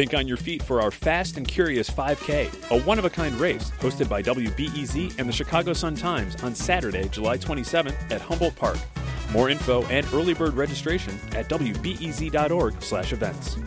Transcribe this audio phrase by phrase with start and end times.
[0.00, 3.34] Think on your feet for our Fast and Curious 5K, a one of a kind
[3.34, 8.56] race hosted by WBEZ and the Chicago Sun Times on Saturday, July 27th at Humboldt
[8.56, 8.78] Park.
[9.30, 13.58] More info and early bird registration at wbez.org/events.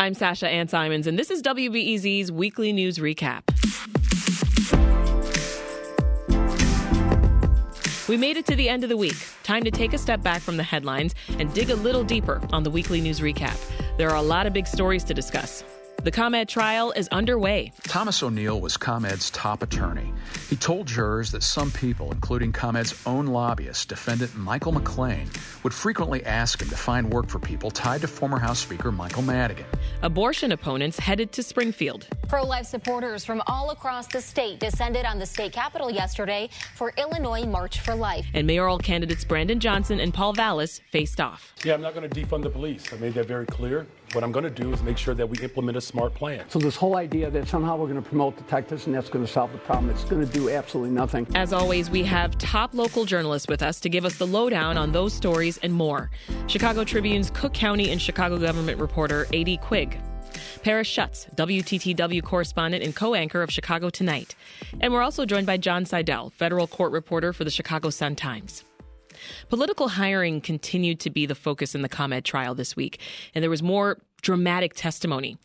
[0.00, 3.42] I'm Sasha Ann Simons, and this is WBEZ's weekly news recap.
[8.08, 9.14] We made it to the end of the week.
[9.44, 12.64] Time to take a step back from the headlines and dig a little deeper on
[12.64, 13.56] the weekly news recap.
[13.96, 15.62] There are a lot of big stories to discuss.
[16.04, 17.72] The ComEd trial is underway.
[17.84, 20.12] Thomas O'Neill was ComEd's top attorney.
[20.50, 25.28] He told jurors that some people, including ComEd's own lobbyist, defendant Michael McClain,
[25.64, 29.22] would frequently ask him to find work for people tied to former House Speaker Michael
[29.22, 29.64] Madigan.
[30.02, 32.06] Abortion opponents headed to Springfield.
[32.28, 36.92] Pro life supporters from all across the state descended on the state capitol yesterday for
[36.98, 38.26] Illinois March for Life.
[38.34, 41.54] And mayoral candidates Brandon Johnson and Paul Vallas faced off.
[41.64, 42.92] Yeah, I'm not going to defund the police.
[42.92, 43.86] I made that very clear.
[44.14, 46.48] What I'm going to do is make sure that we implement a smart plan.
[46.48, 49.30] So, this whole idea that somehow we're going to promote detectives and that's going to
[49.30, 51.26] solve the problem, it's going to do absolutely nothing.
[51.34, 54.92] As always, we have top local journalists with us to give us the lowdown on
[54.92, 56.10] those stories and more.
[56.46, 59.56] Chicago Tribune's Cook County and Chicago government reporter, A.D.
[59.56, 59.98] Quig.
[60.62, 64.36] Paris Schutz, WTTW correspondent and co anchor of Chicago Tonight.
[64.80, 68.64] And we're also joined by Jon Seidel, federal court reporter for the Chicago Sun Times.
[69.48, 73.00] Political hiring continued to be the focus in the ComEd trial this week,
[73.34, 75.36] and there was more dramatic testimony.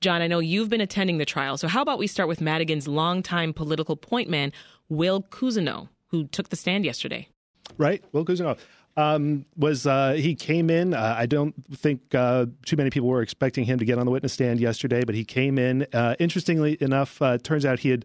[0.00, 2.86] John, I know you've been attending the trial, so how about we start with Madigan's
[2.86, 4.52] longtime political point man,
[4.88, 7.28] Will Cousineau, who took the stand yesterday?
[7.76, 8.56] Right, Will Cousineau.
[8.96, 10.92] Um, was uh, he came in?
[10.92, 14.10] Uh, I don't think uh, too many people were expecting him to get on the
[14.10, 15.86] witness stand yesterday, but he came in.
[15.92, 18.04] Uh, interestingly enough, uh, turns out he had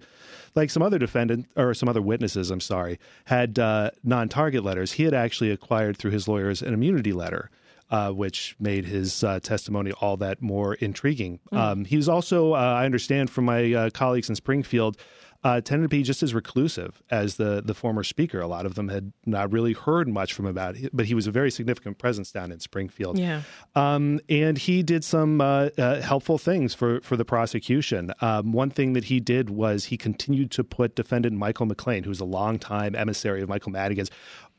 [0.55, 4.93] like some other defendant or some other witnesses, I'm sorry, had uh, non-target letters.
[4.93, 7.49] He had actually acquired through his lawyers an immunity letter.
[7.91, 11.39] Uh, which made his uh, testimony all that more intriguing.
[11.51, 11.57] Mm.
[11.57, 14.97] Um, he was also, uh, I understand from my uh, colleagues in Springfield,
[15.43, 18.39] uh, tended to be just as reclusive as the the former speaker.
[18.39, 21.13] A lot of them had not really heard much from him about it, but he
[21.13, 23.17] was a very significant presence down in Springfield.
[23.17, 23.41] Yeah.
[23.75, 28.13] Um, and he did some uh, uh, helpful things for for the prosecution.
[28.21, 32.19] Um, one thing that he did was he continued to put defendant Michael McClain, who's
[32.19, 34.11] a longtime emissary of Michael Madigan's,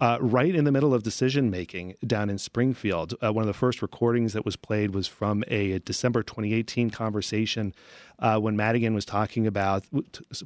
[0.04, 3.14] uh, right in the middle of decision making down in Springfield.
[3.22, 7.74] Uh, one of the first recordings that was played was from a December 2018 conversation
[8.18, 9.82] uh, when Madigan was talking about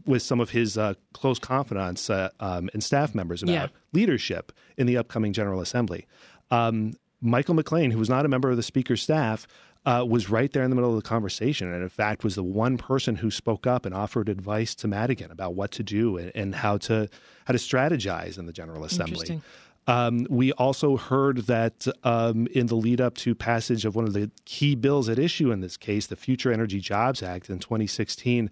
[0.06, 3.66] with some of his uh, close confidants uh, um, and staff members about yeah.
[3.92, 6.06] leadership in the upcoming General Assembly.
[6.52, 9.48] Um, Michael McClain, who was not a member of the Speaker's staff,
[9.88, 12.42] uh, was right there in the middle of the conversation, and in fact was the
[12.42, 16.30] one person who spoke up and offered advice to Madigan about what to do and,
[16.34, 17.08] and how to
[17.46, 19.40] how to strategize in the General Assembly.
[19.86, 24.12] Um, we also heard that um, in the lead up to passage of one of
[24.12, 28.50] the key bills at issue in this case, the Future Energy Jobs Act in 2016,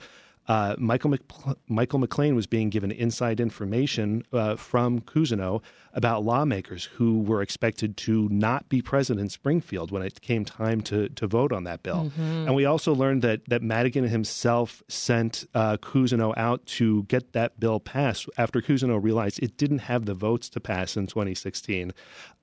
[0.48, 1.22] uh, Michael Mc,
[1.68, 5.62] Michael McClain was being given inside information uh, from Cousineau
[5.92, 10.80] about lawmakers who were expected to not be present in Springfield when it came time
[10.82, 12.04] to to vote on that bill.
[12.04, 12.46] Mm-hmm.
[12.46, 17.58] And we also learned that that Madigan himself sent uh, Cousineau out to get that
[17.58, 21.92] bill passed after Cousineau realized it didn't have the votes to pass in 2016.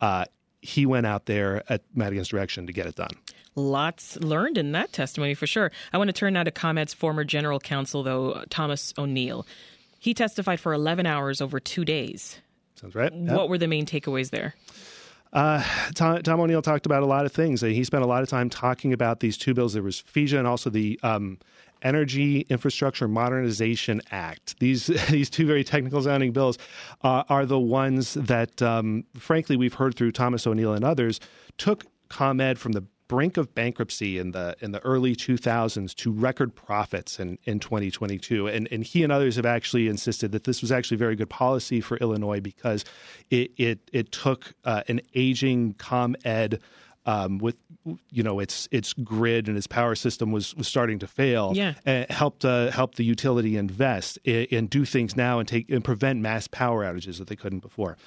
[0.01, 0.25] Uh,
[0.63, 3.11] he went out there at Madigan's direction to get it done.
[3.55, 5.71] Lots learned in that testimony for sure.
[5.91, 9.45] I want to turn now to ComEd's former general counsel, though, Thomas O'Neill.
[9.99, 12.39] He testified for 11 hours over two days.
[12.75, 13.13] Sounds right.
[13.13, 14.55] What were the main takeaways there?
[15.33, 15.63] Uh,
[15.95, 17.61] Tom, Tom, O'Neill talked about a lot of things.
[17.61, 19.73] He spent a lot of time talking about these two bills.
[19.73, 21.39] There was FEJA and also the um,
[21.83, 24.59] Energy Infrastructure Modernization Act.
[24.59, 26.57] These these two very technical sounding bills
[27.03, 31.19] uh, are the ones that, um, frankly, we've heard through Thomas O'Neill and others
[31.57, 36.55] took ComEd from the brink of bankruptcy in the in the early 2000s to record
[36.55, 40.71] profits in, in 2022 and and he and others have actually insisted that this was
[40.71, 42.85] actually very good policy for Illinois because
[43.29, 46.59] it it it took uh, an aging com ComEd
[47.05, 47.57] um, with
[48.11, 51.51] you know its its grid and its power system was was starting to fail.
[51.53, 55.83] Yeah, and helped uh, help the utility invest and do things now and take and
[55.83, 57.97] prevent mass power outages that they couldn't before.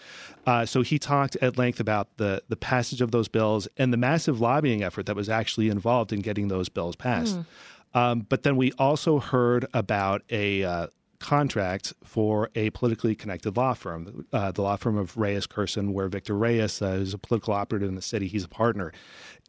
[0.46, 3.98] Uh, so he talked at length about the the passage of those bills and the
[3.98, 7.36] massive lobbying effort that was actually involved in getting those bills passed.
[7.36, 7.44] Mm.
[7.94, 10.86] Um, but then we also heard about a uh,
[11.18, 16.08] contract for a politically connected law firm, uh, the law firm of Reyes Kurson, where
[16.08, 18.28] Victor Reyes uh, is a political operative in the city.
[18.28, 18.92] He's a partner,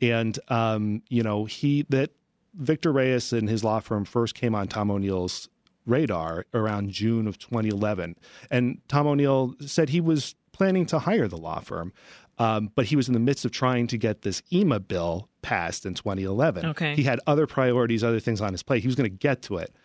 [0.01, 2.11] and um, you know he that
[2.53, 5.49] Victor Reyes and his law firm first came on Tom O'Neill's
[5.85, 8.15] radar around June of 2011,
[8.51, 11.93] and Tom O'Neill said he was planning to hire the law firm.
[12.39, 15.87] Um, but he was in the midst of trying to get this EMA bill passed
[15.87, 16.67] in 2011.
[16.67, 16.95] Okay.
[16.95, 18.81] He had other priorities, other things on his plate.
[18.81, 19.75] He was going to get to it.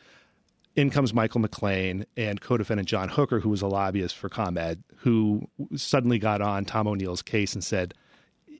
[0.74, 5.46] In comes Michael McClain and co-defendant John Hooker, who was a lobbyist for ComEd, who
[5.76, 7.94] suddenly got on Tom O'Neill's case and said,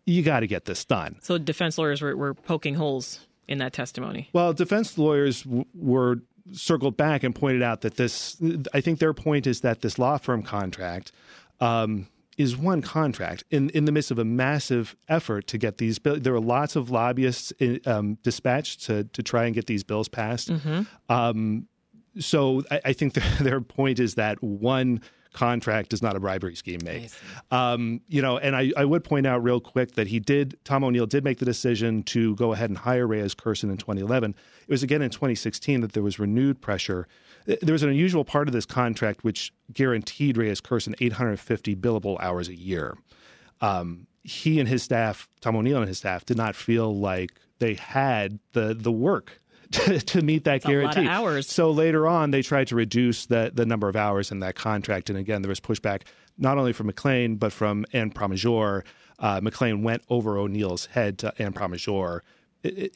[0.04, 3.72] "You got to get this done." So defense lawyers were, were poking holes in that
[3.72, 4.28] testimony.
[4.32, 6.16] Well, defense lawyers w- were
[6.52, 8.36] circled back and pointed out that this.
[8.74, 11.12] I think their point is that this law firm contract.
[11.60, 12.08] Um,
[12.38, 16.20] is one contract in, in the midst of a massive effort to get these bills.
[16.22, 17.52] There were lots of lobbyists
[17.84, 20.50] um, dispatched to, to try and get these bills passed.
[21.10, 21.68] Um,
[22.18, 25.00] so I, I think their, their point is that one
[25.32, 27.10] contract is not a bribery scheme make.
[27.50, 30.84] Um, you know, and I, I would point out real quick that he did, Tom
[30.84, 34.34] O'Neill did make the decision to go ahead and hire Reyes Kurson in 2011.
[34.62, 37.08] It was again in 2016 that there was renewed pressure.
[37.46, 42.48] There was an unusual part of this contract which guaranteed Reyes Kurson 850 billable hours
[42.48, 42.96] a year.
[43.60, 47.74] Um, he and his staff, Tom O'Neill and his staff, did not feel like they
[47.74, 49.40] had the the work
[49.86, 51.06] to, to meet that of guarantee.
[51.06, 51.48] hours.
[51.48, 55.10] So later on, they tried to reduce the the number of hours in that contract,
[55.10, 56.02] and again, there was pushback
[56.38, 58.84] not only from McClain but from Anne Pramaggiore.
[59.18, 62.20] Uh, McClain went over O'Neill's head to Anne Pramaggiore.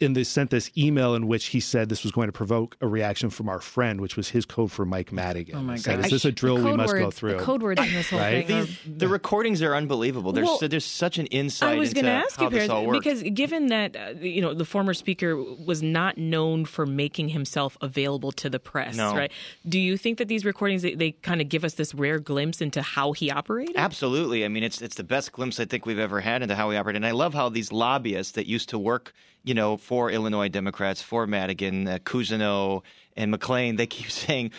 [0.00, 2.86] And they sent this email in which he said this was going to provoke a
[2.86, 5.56] reaction from our friend, which was his code for Mike Madigan.
[5.56, 6.04] Oh my Said, gosh.
[6.06, 7.32] Is this a drill we code must go words- through?
[7.38, 8.46] The code words in this whole Right?
[8.46, 8.58] thing.
[8.60, 10.30] are- These, the recordings are unbelievable.
[10.32, 13.22] There's Well, there's such an insight I was going to ask you, this Paris, because
[13.24, 18.30] given that uh, you know the former speaker was not known for making himself available
[18.32, 19.16] to the press, No.
[19.16, 19.32] right?
[19.68, 22.60] Do you think that these recordings they, they kind of give us this rare glimpse
[22.60, 23.74] into how he operated?
[23.76, 24.44] Absolutely.
[24.44, 26.76] I mean, it's it's the best glimpse I think we've ever had into how he
[26.76, 29.12] operated, And I love how these lobbyists that used to work,
[29.46, 32.82] you know, for Illinois Democrats, for Madigan, uh, Cousineau,
[33.16, 34.50] and McClain, they keep saying,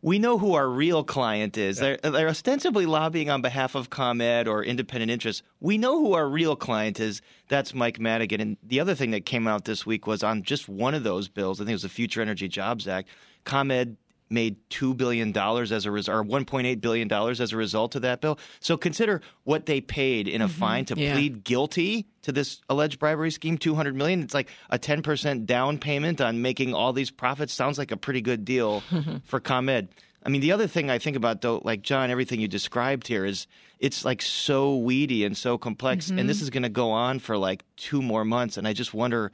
[0.00, 4.46] "We know who our real client is." They're, they're ostensibly lobbying on behalf of ComEd
[4.46, 5.42] or independent interests.
[5.60, 7.20] We know who our real client is.
[7.48, 8.40] That's Mike Madigan.
[8.40, 11.28] And the other thing that came out this week was on just one of those
[11.28, 11.60] bills.
[11.60, 13.08] I think it was the Future Energy Jobs Act.
[13.44, 13.96] ComEd
[14.28, 17.56] made two billion dollars as a res- or one point eight billion dollars as a
[17.56, 18.38] result of that bill.
[18.60, 20.58] So consider what they paid in a mm-hmm.
[20.58, 21.14] fine to Yeah.
[21.14, 23.58] plead guilty to this alleged bribery scheme.
[23.58, 24.22] Two hundred million.
[24.22, 27.52] It's like a ten percent down payment on making all these profits.
[27.52, 28.82] Sounds like a pretty good deal
[29.24, 29.88] for ComEd.
[30.24, 33.24] I mean, the other thing I think about though, like John, everything you described here
[33.24, 33.46] is
[33.78, 36.28] it's like so weedy and so complex, and mm-hmm.
[36.28, 39.30] this is going to go on for like two more months, and I just wonder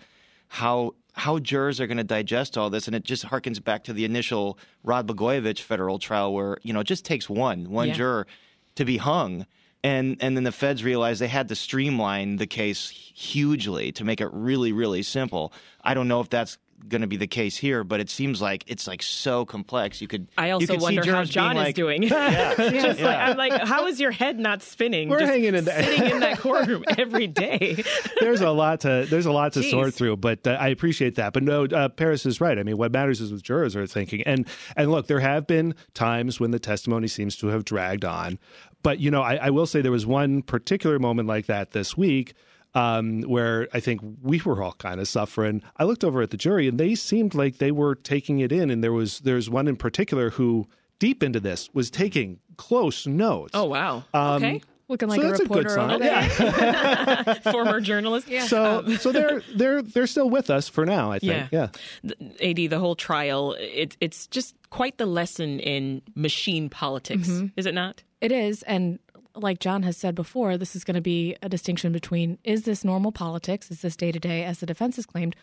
[0.53, 3.93] how how jurors are going to digest all this, and it just harkens back to
[3.95, 7.95] the initial Rod Blagojevich federal trial, where you know it just takes one one Yeah.
[7.95, 8.27] juror
[8.75, 9.47] to be hung,
[9.83, 14.21] and and then the feds realized they had to streamline the case hugely to make
[14.21, 15.55] it really really simple.
[15.83, 16.59] I don't know if that's
[16.89, 20.01] going to be the case here, but it seems like it's like so complex.
[20.01, 22.03] You could I you also could see wonder how jurors being John is like, doing.
[22.03, 23.07] Yeah, Just yeah.
[23.07, 25.09] like, I'm like, how is your head not spinning?
[25.09, 25.83] We're just hanging in there.
[25.83, 27.83] sitting in that courtroom every day.
[28.21, 29.71] there's a lot to there's a lot to Jeez.
[29.71, 31.33] sort through, but uh, I appreciate that.
[31.33, 32.59] But no, uh, Paris is right.
[32.59, 34.23] I mean, what matters is what jurors are thinking.
[34.23, 34.47] And
[34.77, 38.39] and look, there have been times when the testimony seems to have dragged on,
[38.83, 41.97] but you know, I, I will say there was one particular moment like that this
[41.97, 42.35] week.
[42.75, 45.63] Um, where I think we were all kind of suffering.
[45.77, 48.71] I looked over at the jury, and they seemed like they were taking it in.
[48.71, 50.67] And there was there's one in particular who,
[50.99, 53.51] deep into this, was taking close notes.
[53.53, 54.05] Oh wow.
[54.15, 54.63] Um, okay.
[54.89, 55.91] Looking like so a that's a good reporter sign.
[55.91, 56.23] over there.
[56.23, 57.35] Yeah.
[57.53, 58.29] Former journalist.
[58.29, 58.47] Yeah.
[58.47, 61.11] So so they're they're they're still with us for now.
[61.13, 61.51] I think.
[61.51, 61.69] Yeah.
[62.03, 62.13] Yeah.
[62.41, 67.67] The- AD, the whole trial, it, it's just quite the lesson in machine politics, is
[67.67, 68.03] it not?
[68.21, 68.99] It is, and
[69.35, 72.85] like John has said before, this is going to be a distinction between is this
[72.85, 75.37] normal politics, is this day to day, as the defense has claimed,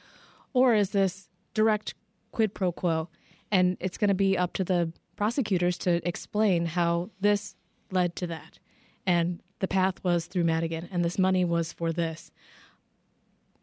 [0.54, 1.94] or is this direct
[2.32, 3.10] quid pro quo?
[3.52, 7.56] And it's going to be up to the prosecutors to explain how this
[7.92, 8.60] led to that.
[9.06, 12.32] And the path was through Madigan, and this money was for this.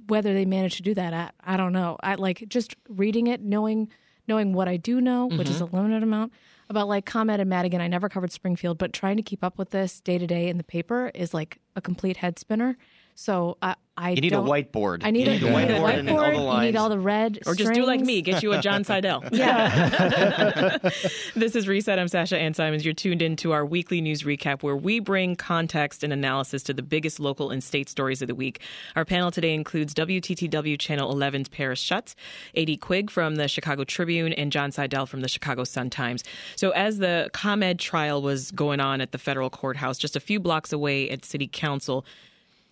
[0.08, 1.96] Whether they managed to do that, I, I don't know.
[2.02, 3.88] I like just reading it, knowing
[4.28, 5.76] knowing what I do know, which is mm-hmm.
[5.76, 6.32] a limited amount
[6.68, 7.80] about like ComEd and Madigan.
[7.80, 10.58] I never covered Springfield, but trying to keep up with this day to day in
[10.58, 12.76] the paper is like a complete head spinner.
[13.18, 15.00] So I, I You need a don't- whiteboard.
[15.02, 16.20] I need You a, need a you need a whiteboard and all
[16.50, 18.84] the You need all the red, Or just do like me, get you a Jon
[18.84, 19.24] Seidel.
[19.32, 20.76] Yeah,
[21.34, 21.98] This is Reset.
[21.98, 22.84] I'm Sasha Ann Simons.
[22.84, 26.74] You're tuned in to our weekly news recap where we bring context and analysis to
[26.74, 28.60] the biggest local and state stories of the week.
[28.96, 32.14] Our panel today includes WTTW Channel 11's Paris Schutz,
[32.54, 32.76] A.D.
[32.76, 36.22] Quig from the Chicago Tribune, and Jon Seidel from the Chicago Sun-Times.
[36.56, 40.38] So as the ComEd trial was going on at the federal courthouse just a few
[40.38, 42.04] blocks away at City Council,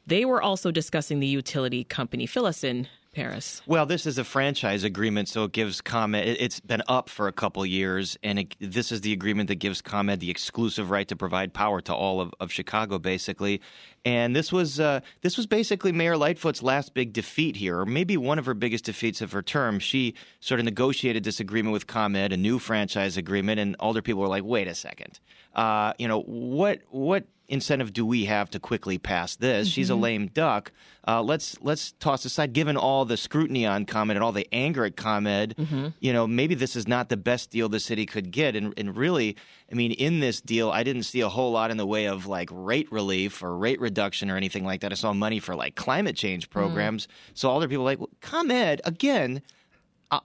[0.06, 2.26] they were also discussing the utility company.
[2.26, 3.62] Fill us in, Paris?
[3.66, 6.26] Well, this is a franchise agreement, so it gives ComEd.
[6.26, 9.56] it- It's been up for a couple years, and it, this is the agreement that
[9.56, 13.60] gives ComEd the exclusive right to provide power to all of, of Chicago, basically.
[14.04, 18.16] And this was uh, this was basically Mayor Lightfoot's last big defeat here, or maybe
[18.16, 19.78] one of her biggest defeats of her term.
[19.78, 24.20] She sort of negotiated this agreement with ComEd, a new franchise agreement, and older people
[24.20, 25.20] were like, "Wait a second,
[25.54, 26.82] uh, you know what?
[26.90, 29.68] What incentive do we have to quickly pass this?
[29.68, 30.72] She's a lame duck.
[31.06, 34.84] Uh, let's let's toss aside, given all the scrutiny on ComEd and all the anger
[34.86, 35.54] at ComEd,
[36.00, 38.56] you know, maybe this is not the best deal the city could get.
[38.56, 39.36] And, and really,
[39.70, 42.26] I mean, in this deal, I didn't see a whole lot in the way of
[42.26, 44.92] like rate relief or rate reduction or anything like that.
[44.92, 46.58] I saw money for like climate change mm-hmm.
[46.58, 47.08] programs.
[47.32, 49.42] So all the people like, well, ComEd again.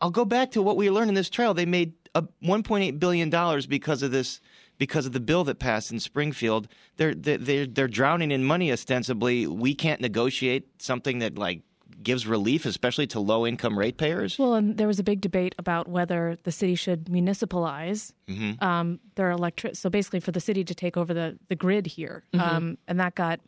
[0.02, 1.54] I'll go back to what we learned in this trial.
[1.54, 4.40] They made a 1.8 billion dollars because of this,
[4.78, 6.68] because of the bill that passed in Springfield.
[6.98, 9.48] They're they're they're, they're drowning in money ostensibly.
[9.48, 11.62] We can't negotiate something that like
[12.02, 14.40] gives relief, especially to low income ratepayers.
[14.40, 18.64] Well, and there was a big debate about whether the city should municipalize Mm-hmm.
[18.64, 19.76] um, their electric.
[19.76, 23.16] So basically, for the city to take over the the grid here, um, and that
[23.16, 23.40] got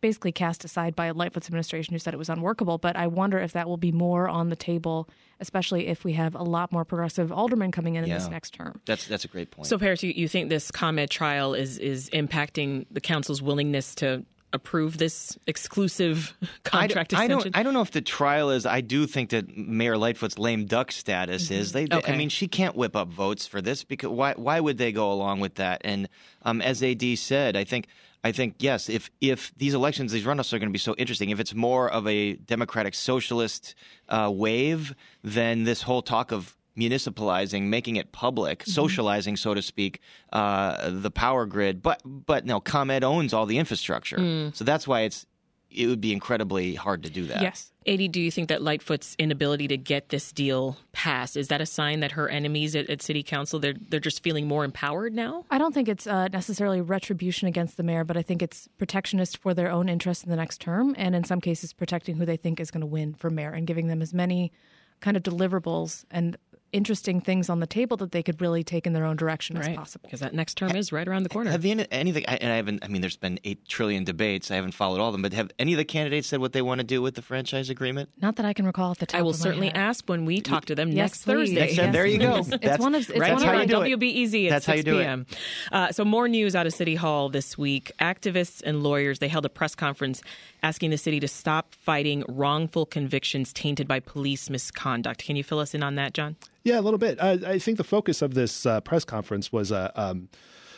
[0.00, 2.78] basically cast aside by Lightfoot's administration, who said it was unworkable.
[2.78, 5.08] But I wonder if that will be more on the table,
[5.40, 8.80] especially if we have a lot more progressive aldermen coming in in this next term.
[8.86, 9.66] That's that's a great point.
[9.66, 14.24] So, Paris, you, you think this ComEd trial is is impacting the council's willingness to
[14.54, 16.34] approve this exclusive
[16.64, 17.52] contract I extension?
[17.52, 17.56] don't.
[17.58, 18.64] I don't know if the trial is.
[18.64, 21.72] I do think that Mayor Lightfoot's lame duck status is.
[21.72, 22.12] They, they- Okay.
[22.14, 24.32] I mean, she can't whip up votes for this because why?
[24.36, 25.82] Why would they go along with that?
[25.84, 26.08] And
[26.42, 27.88] um, as Ad said, I think.
[28.26, 28.88] I think yes.
[28.88, 31.28] If if these elections, these runoffs are going to be so interesting.
[31.28, 33.74] If it's more of a democratic socialist
[34.08, 38.70] uh, wave, then this whole talk of municipalizing, making it public, Mm-hmm.
[38.70, 40.00] socializing, so to speak,
[40.32, 41.82] uh, the power grid.
[41.82, 44.54] But but no, ComEd owns all the infrastructure, Mm.
[44.54, 45.26] so that's why it's
[45.70, 47.42] it would be incredibly hard to do that.
[47.42, 47.72] Yes.
[47.88, 51.66] Adi, do you think that Lightfoot's inability to get this deal passed is that a
[51.66, 55.44] sign that her enemies at, at City Council they're they're just feeling more empowered now?
[55.50, 59.38] I don't think it's uh, necessarily retribution against the mayor, but I think it's protectionist
[59.38, 62.36] for their own interest in the next term, and in some cases, protecting who they
[62.36, 64.52] think is going to win for mayor and giving them as many
[65.00, 66.36] kind of deliverables and
[66.74, 69.68] interesting things on the table that they could really take in their own direction as
[69.74, 70.02] possible.
[70.04, 71.50] because that next term is right around the corner.
[71.50, 72.24] Have any, anything?
[72.28, 72.84] I- And I haven't.
[72.84, 74.50] I mean, there's been eight trillion debates.
[74.50, 75.22] I haven't followed all of them.
[75.22, 77.70] But have any of the candidates said what they want to do with the franchise
[77.70, 78.10] agreement?
[78.20, 79.18] Not that I can recall at the top.
[79.18, 79.76] I will of my certainly head.
[79.76, 81.32] ask when we talk to them Yes, next please.
[81.32, 81.72] Thursday.
[81.74, 82.36] Yes, there you go.
[82.38, 84.00] It's That's- one of it's right one That's of how our you do it.
[84.00, 85.02] WBEZ at That's how 6 you do it.
[85.04, 85.26] p.m.
[85.72, 87.92] Uh, so more news out of City Hall this week.
[88.00, 90.22] Activists and lawyers they held a press conference
[90.64, 95.22] asking the city to stop fighting wrongful convictions tainted by police misconduct.
[95.22, 96.36] Can you fill us in on that, John?
[96.64, 97.22] Yeah, a little bit.
[97.22, 100.30] I, I think the focus of this uh, press conference was a um,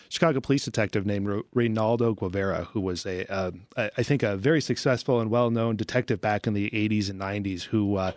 [0.09, 4.37] Chicago police detective named Re- Reynaldo Guevara, who was a, uh, I I think, a
[4.37, 8.12] very successful and well-known detective back in the '80s and '90s, who uh,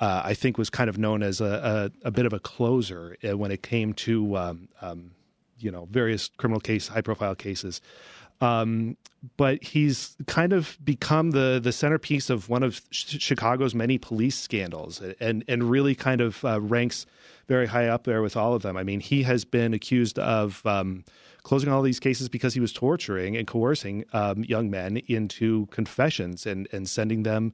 [0.00, 3.16] uh, I think was kind of known as a, a, a bit of a closer
[3.28, 5.10] uh, when it came to, um, um,
[5.58, 7.82] you know, various criminal case, high-profile cases.
[8.40, 8.96] Um,
[9.36, 14.38] but he's kind of become the the centerpiece of one of Ch- Chicago's many police
[14.38, 17.04] scandals, and and really kind of uh, ranks
[17.50, 18.76] very high up there with all of them.
[18.76, 21.04] I mean, he has been accused of um,
[21.42, 26.46] closing all these cases because he was torturing and coercing um, young men into confessions
[26.46, 27.52] and and sending them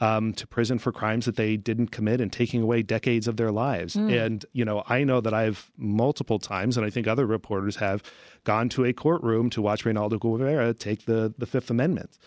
[0.00, 3.50] um, to prison for crimes that they didn't commit and taking away decades of their
[3.50, 3.96] lives.
[4.10, 8.02] And you know, I know that I've multiple times, and I think other reporters have
[8.44, 12.18] gone to a courtroom to watch Reynaldo Guevara take the the Fifth Amendment.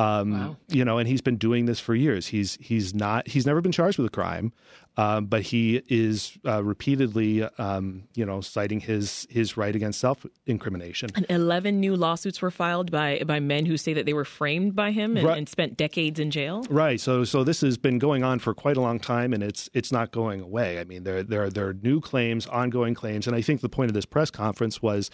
[0.00, 2.28] Um, You know, and he's been doing this for years.
[2.28, 4.52] He's he's not he's never been charged with a crime,
[4.96, 10.24] um, but he is uh, repeatedly, um, you know, citing his his right against self
[10.46, 11.10] incrimination.
[11.16, 14.76] And Eleven new lawsuits were filed by by men who say that they were framed
[14.76, 15.36] by him and, Right.
[15.38, 16.64] and spent decades in jail.
[16.70, 17.00] Right.
[17.00, 19.90] So so this has been going on for quite a long time, and it's it's
[19.90, 20.78] not going away.
[20.78, 23.68] I mean, there there are, there are new claims, ongoing claims, and I think the
[23.68, 25.10] point of this press conference was,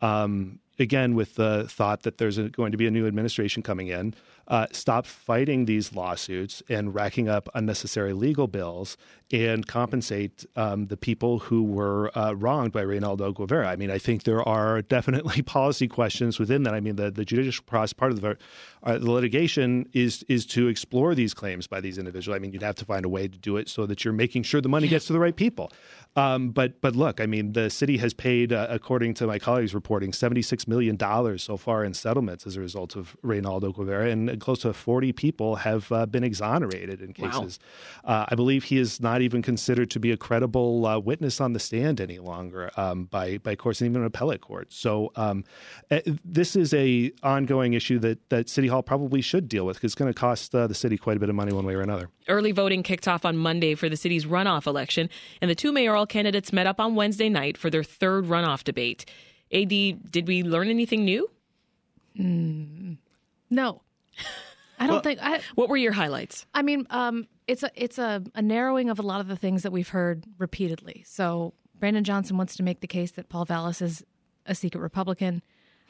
[0.00, 3.88] um, again, with the thought that there's a, going to be a new administration coming
[3.88, 4.14] in.
[4.46, 8.96] Uh, stop fighting these lawsuits and racking up unnecessary legal bills
[9.32, 13.68] and compensate um, the people who were uh, wronged by Reynaldo Guevara.
[13.68, 16.74] I mean, I think there are definitely policy questions within that.
[16.74, 18.36] I mean, the, the judicial process, part of the,
[18.82, 22.36] uh, the litigation is is to explore these claims by these individuals.
[22.36, 24.42] I mean, you'd have to find a way to do it so that you're making
[24.42, 25.72] sure the money gets to the right people.
[26.16, 29.74] Um, but but look, I mean, the city has paid, uh, according to my colleagues
[29.74, 34.10] reporting, seventy six million dollars so far in settlements as a result of Reynaldo Guevara,
[34.10, 37.58] and close to 40 people have uh, been exonerated in cases.
[38.04, 38.14] Wow.
[38.14, 41.52] Uh, I believe he is not even considered to be a credible uh, witness on
[41.52, 44.72] the stand any longer um, by by courts and even an appellate court.
[44.72, 45.44] So um,
[45.90, 49.92] uh, this is a ongoing issue that that City Hall probably should deal with because
[49.92, 51.80] it's going to cost uh, the city quite a bit of money one way or
[51.80, 52.08] another.
[52.28, 56.06] Early voting kicked off on Monday for the city's runoff election, and the two mayoral
[56.06, 59.04] candidates met up on Wednesday night for their third runoff debate.
[59.52, 61.30] AD, did we learn anything new?
[62.18, 62.96] Mm,
[63.50, 63.82] no.
[64.78, 65.20] I don't well, think.
[65.22, 66.46] I, what were your highlights?
[66.52, 69.62] I mean, um, it's a it's a, a narrowing of a lot of the things
[69.62, 71.04] that we've heard repeatedly.
[71.06, 74.04] So Brandon Johnson wants to make the case that Paul Vallas is
[74.46, 75.42] a secret Republican,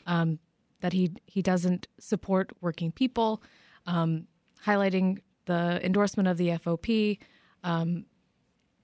[0.07, 0.39] um,
[0.81, 3.43] that he he doesn't support working people,
[3.87, 4.27] um,
[4.65, 7.19] highlighting the endorsement of the FOP.
[7.63, 8.07] Um,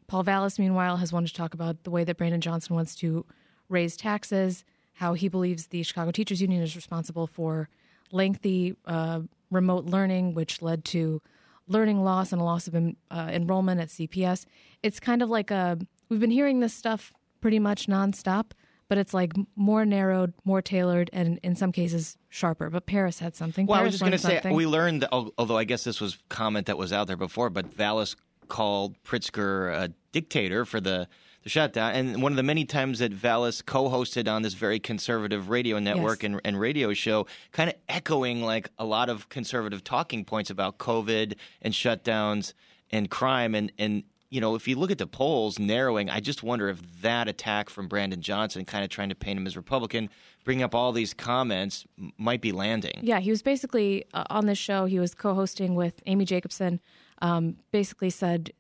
[0.07, 3.25] Paul Vallas, meanwhile, has wanted to talk about the way that Brandon Johnson wants to
[3.69, 7.69] raise taxes, how he believes the Chicago Teachers Union is responsible for
[8.11, 11.23] lengthy uh, remote learning, which led to
[11.71, 12.91] learning loss and a loss of uh,
[13.33, 14.45] enrollment at CPS.
[14.83, 18.51] It's kind of like a we've been hearing this stuff pretty much nonstop,
[18.89, 22.69] but it's like more narrowed, more tailored, and in some cases sharper.
[22.69, 23.67] But Paris had something.
[23.67, 26.19] Well, Paris I was just going to say we learned, although I guess this was
[26.29, 28.17] comment that was out there before, but Vallas
[28.49, 31.09] called Pritzker a dictator for the
[31.43, 31.95] the shutdown.
[31.95, 36.23] And one of the many times that Vallas co-hosted on this very conservative radio network
[36.23, 36.33] yes.
[36.33, 40.79] and, and, radio show, kind of echoing like a lot of conservative talking points about
[40.79, 42.53] COVID and shutdowns
[42.91, 43.55] and crime.
[43.55, 46.81] And and you know, if you look at the polls narrowing, I just wonder if
[47.03, 50.09] that attack from Brandon Johnson, kind of trying to paint him as Republican,
[50.45, 51.85] bringing up all these comments,
[52.17, 53.01] might be landing.
[53.03, 54.85] Yeah, he was basically uh, on this show.
[54.85, 56.81] He was co-hosting with Amy Jacobson
[57.23, 58.53] um, basically said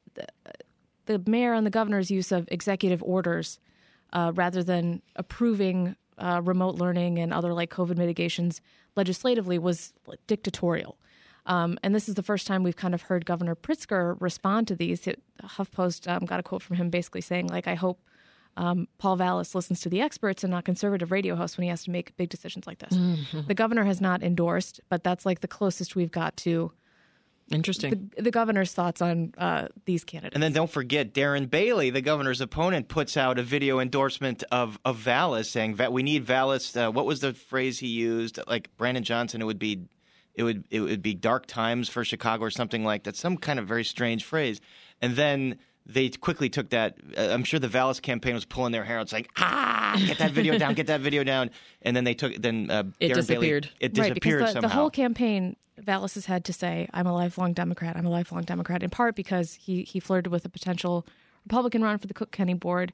[1.18, 3.58] the, mayor and the governor's use of executive orders
[4.12, 8.60] uh, rather than approving uh, remote learning and other like COVID mitigations
[8.96, 9.92] legislatively was
[10.26, 10.98] dictatorial.
[11.46, 14.76] Um, and this is the first time we've kind of heard Governor Pritzker respond to
[14.76, 15.06] these.
[15.06, 17.98] It, HuffPost um, got a quote from him basically saying, like, I hope
[18.56, 21.84] um, Paul Vallas listens to the experts and not conservative radio hosts when he has
[21.84, 22.92] to make big decisions like this.
[22.92, 23.46] Mm-hmm.
[23.46, 26.72] The governor has not endorsed, but that's like the closest we've got to
[27.50, 28.10] Interesting.
[28.16, 30.34] The, the governor's thoughts on uh, these candidates.
[30.34, 34.78] And then don't forget, Darren Bailey, the governor's opponent, puts out a video endorsement of,
[34.84, 36.76] of Vallas saying that we need Vallas.
[36.76, 38.38] Uh, what was the phrase he used?
[38.46, 39.86] Like Brandon Johnson, it would be.
[40.32, 43.58] It would it would be dark times for Chicago or something like that, some kind
[43.58, 44.60] of very strange phrase.
[45.02, 46.96] And then they quickly took that.
[47.16, 50.30] Uh, I'm sure the Vallas campaign was pulling their hair out, saying, "Ah, get that
[50.30, 51.50] video down, get that video down."
[51.82, 52.34] And then they took.
[52.40, 53.62] Then uh, it Darren disappeared.
[53.64, 57.06] Bailey, it disappeared right, because the, the, whole campaign Vallas has had to say, I'm
[57.06, 57.96] a lifelong Democrat.
[57.96, 61.06] I'm a lifelong Democrat, in part because he, he flirted with a potential
[61.44, 62.92] Republican run for the Cook County Board,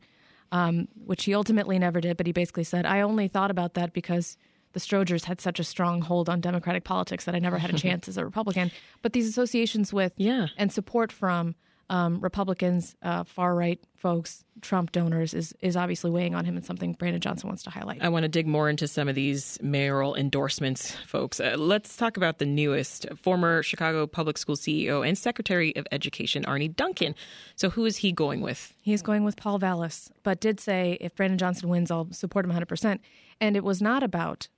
[0.53, 2.17] um, which he ultimately never did.
[2.17, 4.37] But he basically said, I only thought about that because
[4.73, 7.79] the Strogers had such a strong hold on Democratic politics that I never had a
[7.79, 8.71] chance as a Republican.
[9.03, 10.49] But these associations with yeah.
[10.57, 11.55] and support from
[11.89, 16.65] um, Republicans, uh, far right folks, Trump donors is is obviously weighing on him and
[16.65, 18.03] something Brandon Johnson wants to highlight.
[18.03, 21.41] I want to dig more into some of these mayoral endorsements, folks.
[21.41, 26.45] Uh, let's talk about the newest former Chicago Public School CEO and Secretary of Education
[26.45, 27.15] Arne Duncan.
[27.55, 28.73] So who is he going with?
[28.83, 32.53] He's going with Paul Vallas, but did say if Brandon Johnson wins, I'll support him
[32.53, 32.99] 100%.
[33.41, 34.49] And it was not about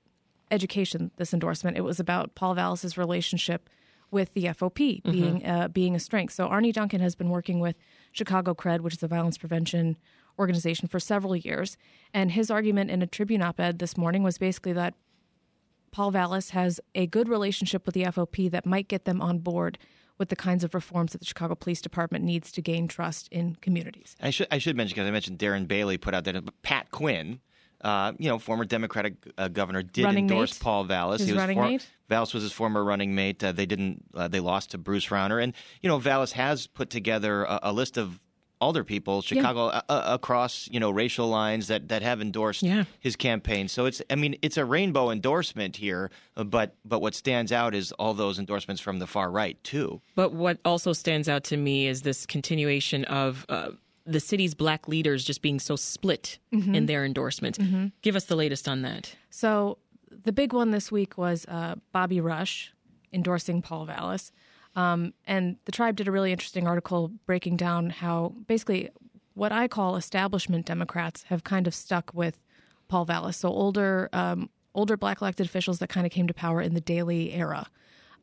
[0.50, 1.76] education, this endorsement.
[1.76, 3.68] It was about Paul Vallas's relationship
[4.10, 5.10] with the FOP mm-hmm.
[5.10, 6.34] being uh, being a strength.
[6.34, 7.76] So Arne Duncan has been working with
[8.12, 9.96] Chicago CRED, which is a violence prevention
[10.38, 11.76] organization, for several years.
[12.14, 14.94] And his argument in a Tribune op-ed this morning was basically that
[15.90, 19.78] Paul Vallas has a good relationship with the FOP that might get them on board
[20.18, 23.56] with the kinds of reforms that the Chicago Police Department needs to gain trust in
[23.56, 24.16] communities.
[24.20, 27.40] I should I should mention because I mentioned Darren Bailey put out that Pat Quinn,
[27.80, 30.60] uh, you know, former Democratic uh, governor did running endorse mate?
[30.62, 31.20] Paul Vallas.
[31.20, 31.86] His he was running for- mate?
[32.08, 33.42] Vallas was his former running mate.
[33.44, 34.04] Uh, they didn't.
[34.14, 37.72] Uh, they lost to Bruce Rauner, and you know, Vallas has put together a, a
[37.72, 38.18] list of
[38.60, 39.82] older people, Chicago yeah.
[39.88, 42.84] Uh, uh, across you know racial lines that, that have endorsed yeah.
[43.00, 43.68] his campaign.
[43.68, 47.92] So it's I mean it's a rainbow endorsement here, but but what stands out is
[47.92, 50.00] all those endorsements from the far right too.
[50.14, 53.46] But what also stands out to me is this continuation of
[54.08, 56.74] the city's black leaders just being so split mm-hmm.
[56.74, 57.58] in their endorsements.
[57.58, 57.88] Mm-hmm.
[58.02, 59.14] Give us the latest on that.
[59.30, 59.78] So,
[60.24, 62.72] the big one this week was uh, Bobby Rush
[63.12, 64.32] endorsing Paul Vallas.
[64.74, 68.90] Um, and the tribe did a really interesting article breaking down how basically
[69.34, 72.40] what I call establishment Democrats have kind of stuck with
[72.88, 73.36] Paul Vallas.
[73.36, 76.80] So, older, um, older black elected officials that kind of came to power in the
[76.80, 77.68] Daley era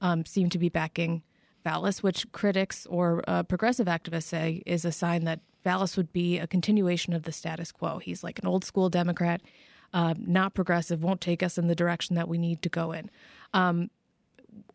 [0.02, 1.21] um, seem to be backing
[1.63, 6.38] Vallis, which critics or uh, progressive activists say is a sign that Vallas would be
[6.39, 7.97] a continuation of the status quo.
[7.97, 9.41] He's like an old school Democrat,
[9.93, 13.10] uh, not progressive, won't take us in the direction that we need to go in.
[13.54, 13.89] Um,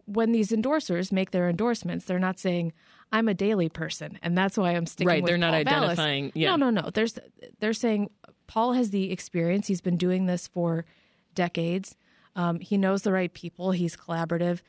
[0.04, 2.72] when these endorsers make their endorsements, they're not saying
[3.12, 5.06] I'm a Daley person, and that's why I'm sticking.
[5.08, 6.50] Right, with they're not Paul Vallas." identifying- yeah.
[6.56, 6.90] No, no, no.
[6.90, 7.16] There's
[7.60, 8.10] they're saying
[8.48, 9.68] Paul has the experience.
[9.68, 10.84] He's been doing this for
[11.34, 11.96] decades.
[12.36, 13.70] Um, he knows the right people.
[13.72, 14.60] He's collaborative.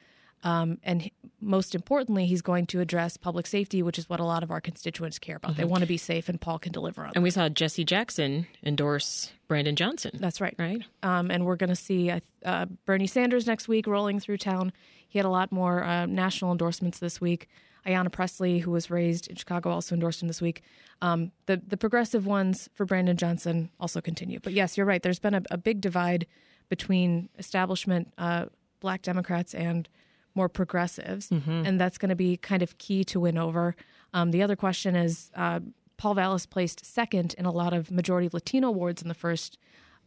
[0.44, 4.24] Um, and he- most importantly, he's going to address public safety, which is what a
[4.24, 5.56] lot of our constituents care about.
[5.56, 7.16] They want to be safe, and Paul can deliver on that.
[7.16, 10.12] And we saw Jesse Jackson endorse Brandon Johnson.
[10.20, 10.56] That's right.
[10.58, 10.82] Right.
[11.04, 12.12] Um, and we're going to see
[12.46, 14.74] uh, Bernie Sanders next week rolling through town.
[15.08, 17.48] He had a lot more uh, national endorsements this week.
[17.86, 20.62] Ayanna Pressley, who was raised in Chicago, also endorsed him this week.
[21.02, 24.40] Um, the the progressive ones for Brandon Johnson also continue.
[24.40, 25.02] But yes, you're right.
[25.02, 26.28] There's been a, a big divide
[26.70, 28.46] between establishment uh,
[28.80, 29.90] Black Democrats and
[30.36, 33.76] more progressives, and that's going to be kind of key to win over.
[34.14, 35.60] Um, the other question is uh,
[35.98, 39.58] Paul Vallas placed second in a lot of majority Latino wards in the first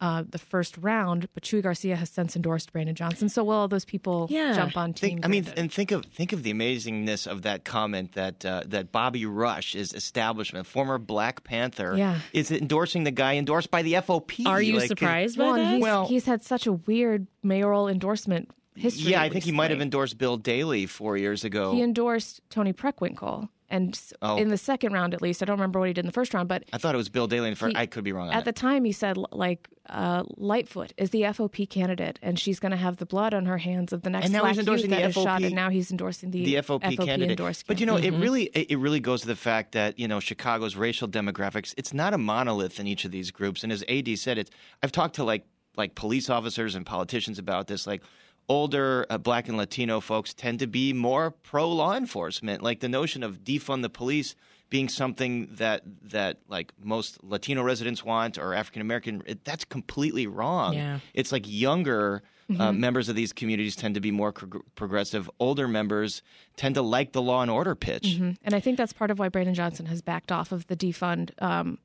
[0.00, 3.28] uh, the first round, but Chuy Garcia has since endorsed Brandon Johnson.
[3.28, 4.52] So will all those people Yeah.
[4.52, 5.08] jump on team?
[5.22, 8.64] Think, I mean, and think of think of the amazingness of that comment that uh,
[8.66, 12.18] that Bobby Rush is establishment, former Black Panther, Yeah.
[12.32, 14.44] is endorsing the guy endorsed by the FOP.
[14.46, 15.72] Are you Like, surprised by well, and that?
[15.74, 19.12] he's, Well- he's had such a weird mayoral endorsement history.
[19.12, 21.72] Yeah, I think he might have endorsed Bill Daley four years ago.
[21.72, 24.37] He endorsed Toni Preckwinkle, and Oh.
[24.37, 26.34] in the second round, at least, I don't remember what he did in the first
[26.34, 27.48] round, but I thought it was Bill Daley.
[27.48, 29.68] In the first, He- I could be wrong on at the time he said like
[29.88, 33.58] uh, Lightfoot is the FOP candidate, and she's going to have the blood on her
[33.58, 35.68] hands of the next And now black he's endorsing the is shot, FOP and now
[35.70, 37.30] he's endorsing the, the FOP, candidate.
[37.30, 38.18] endorsed But you know, candidate.
[38.18, 41.74] it really it it really goes to the fact that you know Chicago's racial demographics.
[41.76, 43.62] It's not a monolith in each of these groups.
[43.62, 44.50] And as Ad said, it's
[44.82, 45.44] I've talked to like
[45.76, 47.87] like police officers and politicians about this.
[47.87, 48.02] Like
[48.48, 52.62] older uh, Black and Latino folks tend to be more pro law enforcement.
[52.62, 54.35] Like the notion of defund the police
[54.70, 59.22] being something that that like most Latino residents want or African American.
[59.44, 60.74] That's completely wrong.
[60.74, 60.98] Yeah.
[61.14, 62.22] It's like younger.
[62.59, 65.30] Uh, members of these communities tend to be more prog- progressive.
[65.40, 66.20] Older members
[66.57, 68.16] tend to like the law and order pitch.
[68.20, 71.30] and I think that's part of why Brandon Johnson has backed off of the defund
[71.40, 71.78] um,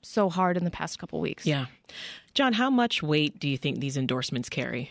[0.00, 1.44] so hard in the past couple weeks.
[1.44, 1.66] Yeah.
[2.32, 4.90] John, how much weight do you think these endorsements carry?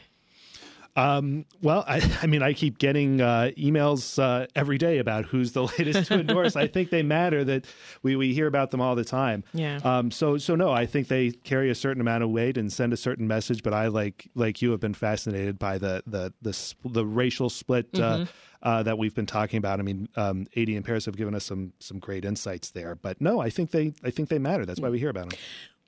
[0.95, 5.63] Well, I, I mean, I keep getting uh, emails uh, every day about who's the
[5.79, 6.55] latest to endorse.
[6.55, 7.43] I think they matter.
[7.43, 7.65] That
[8.03, 9.43] we, we hear about them all the time.
[9.53, 9.79] Yeah.
[9.84, 10.12] Um.
[10.12, 12.97] So so no, I think they carry a certain amount of weight and send a
[12.97, 13.63] certain message.
[13.63, 17.88] But I like like you have been fascinated by the the the the racial split.
[17.99, 18.25] Uh,
[18.63, 19.79] uh, that we've been talking about.
[19.79, 22.95] I mean, um, Ad and Paris have given us some some great insights there.
[22.95, 24.65] But no, I think they I think they matter.
[24.65, 25.39] That's why we hear about them.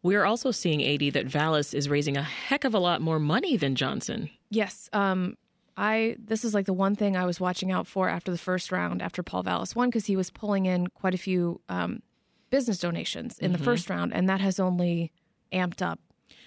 [0.04, 3.58] We're also seeing, AD, that Vallas is raising a heck of a lot more money
[3.58, 4.30] than Johnson.
[4.49, 4.89] Yes.
[4.93, 5.38] Um,
[5.77, 8.71] I this is like the one thing I was watching out for after the first
[8.71, 12.01] round, after Paul Vallas won, because he was pulling in quite a few um,
[12.49, 15.12] business donations in the first round, and that has only
[15.53, 15.99] amped up.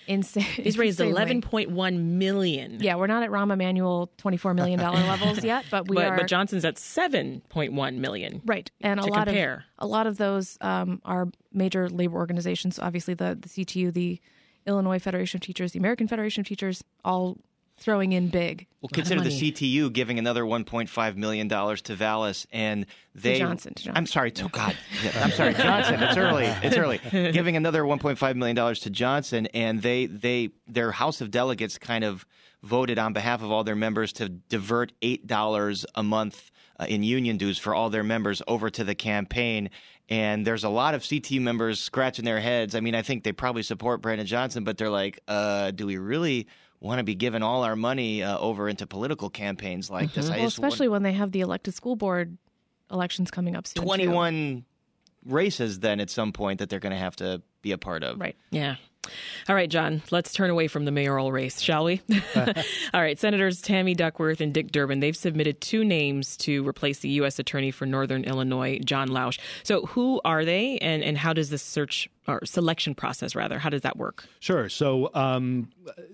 [0.07, 0.43] Insane.
[0.57, 2.79] He's raised 11.1 million.
[2.81, 6.07] Yeah, we're not at Rahm Emanuel twenty four million dollar levels yet, but we but,
[6.07, 6.17] are.
[6.17, 8.43] but Johnson's at 7.1 million.
[8.45, 9.65] Right, and a lot compare.
[9.79, 12.81] of a lot of those um, are major labor organizations.
[12.81, 14.21] Obviously, the the CTU, the
[14.67, 17.39] Illinois Federation of Teachers, the American Federation of Teachers, all
[17.81, 18.67] throwing in big.
[18.81, 19.31] Well, consider the.
[19.31, 23.39] CTU giving another 1.5 million dollars to Vallas, and they.
[23.39, 23.97] Johnson, to Johnson.
[23.97, 24.31] I'm sorry.
[24.33, 26.03] To, God, yeah, I'm sorry, Johnson.
[26.03, 26.45] It's early.
[26.63, 27.01] It's early.
[27.33, 32.05] giving another 1.5 million dollars to Johnson, and they they their House of Delegates kind
[32.05, 32.25] of
[32.63, 37.03] voted on behalf of all their members to divert eight dollars a month uh, in
[37.03, 39.71] union dues for all their members over to the campaign.
[40.09, 42.75] And there's a lot of CT members scratching their heads.
[42.75, 45.99] I mean, I think they probably support Brandon Johnson, but they're like, uh, do we
[45.99, 46.49] really
[46.81, 50.31] want to be giving all our money uh, over into political campaigns like this?
[50.31, 52.37] I Well, especially when they have the elected school board
[52.91, 53.83] elections coming up soon.
[53.83, 53.87] too.
[53.87, 54.65] 21
[55.27, 58.21] races then at some point that they're going to have to be a part of.
[58.21, 58.37] Right.
[58.51, 58.77] Yeah.
[59.49, 62.03] All right, John, let's turn away from the mayoral race, shall we?
[62.37, 67.09] All right, Senators Tammy Duckworth and Dick Durbin, they've submitted two names to replace the
[67.11, 67.39] U.S.
[67.39, 69.39] Attorney for Northern Illinois, John Lausch.
[69.63, 73.71] So, who are they, and, and how does this search or selection process, rather, how
[73.71, 74.27] does that work?
[74.41, 74.69] Sure.
[74.69, 75.71] So um,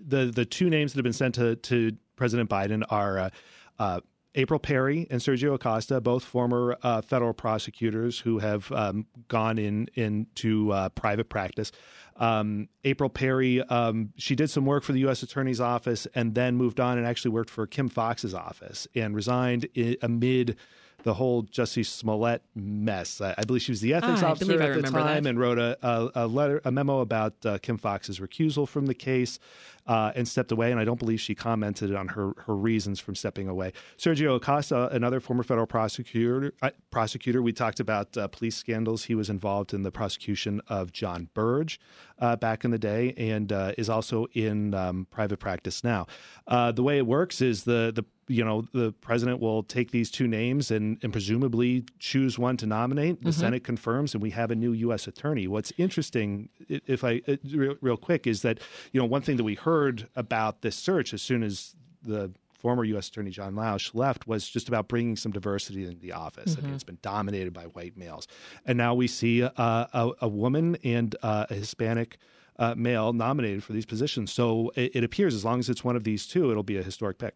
[0.06, 3.30] the the two names that have been sent to to President Biden are uh,
[3.78, 4.00] uh,
[4.36, 9.88] April Perry and Sergio Acosta, both former uh, federal prosecutors who have um, gone in
[9.94, 11.72] into uh, private practice.
[12.16, 15.22] Um, April Perry, um, she did some work for the U.S.
[15.22, 19.66] Attorney's Office and then moved on and actually worked for Kim Foxx's office and resigned
[19.76, 20.56] i- amid
[21.06, 23.20] the whole Jussie Smollett mess.
[23.20, 25.30] I, I believe she was the ethics Ah, officer at the time that.
[25.30, 28.94] and wrote a, a, a letter, a memo about uh, Kim Foxx's recusal from the
[28.94, 29.38] case
[29.86, 30.72] uh, and stepped away.
[30.72, 33.72] And I don't believe she commented on her, her reasons from stepping away.
[33.96, 37.40] Sergio Acosta, another former federal prosecutor, uh, prosecutor.
[37.40, 39.04] We talked about uh, police scandals.
[39.04, 41.78] He was involved in the prosecution of John Burge
[42.18, 46.08] uh, back in the day, and uh, is also in um, private practice now.
[46.48, 50.10] Uh, the way it works is the the you know, the president will take these
[50.10, 53.22] two names and, and presumably choose one to nominate.
[53.22, 53.40] The mm-hmm.
[53.40, 55.06] Senate confirms, and we have a new U.S.
[55.06, 55.46] attorney.
[55.46, 58.58] What's interesting, if I real, real quick, is that
[58.92, 62.84] you know one thing that we heard about this search as soon as the former
[62.84, 63.08] U.S.
[63.08, 66.52] Attorney John Lausch left was just about bringing some diversity in the office.
[66.52, 66.60] Mm-hmm.
[66.60, 68.26] I mean, it's been dominated by white males,
[68.64, 72.18] and now we see a, a, a woman and uh, a Hispanic.
[72.58, 74.32] Uh, male nominated for these positions.
[74.32, 76.82] So it, it appears as long as it's one of these two, it'll be a
[76.82, 77.34] historic pick.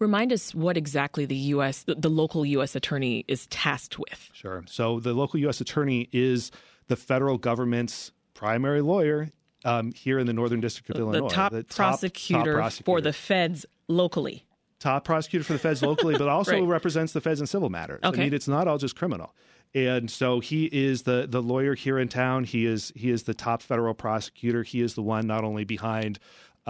[0.00, 2.74] Remind us what exactly the U.S., the, the local U.S.
[2.74, 4.30] attorney is tasked with.
[4.32, 4.64] Sure.
[4.66, 5.60] So the local U.S.
[5.60, 6.50] attorney is
[6.88, 9.28] the federal government's primary lawyer
[9.66, 11.28] um, here in the Northern District of the, Illinois.
[11.28, 14.46] The top, the top, prosecutor, top prosecutor for the feds locally.
[14.78, 16.62] Top prosecutor for the feds locally, but also right.
[16.62, 18.00] represents the feds in civil matters.
[18.02, 18.22] Okay.
[18.22, 19.34] I mean, it's not all just criminal.
[19.74, 22.44] And so he is the the lawyer here in town.
[22.44, 24.64] He is he is the top federal prosecutor.
[24.64, 26.18] He is the one not only behind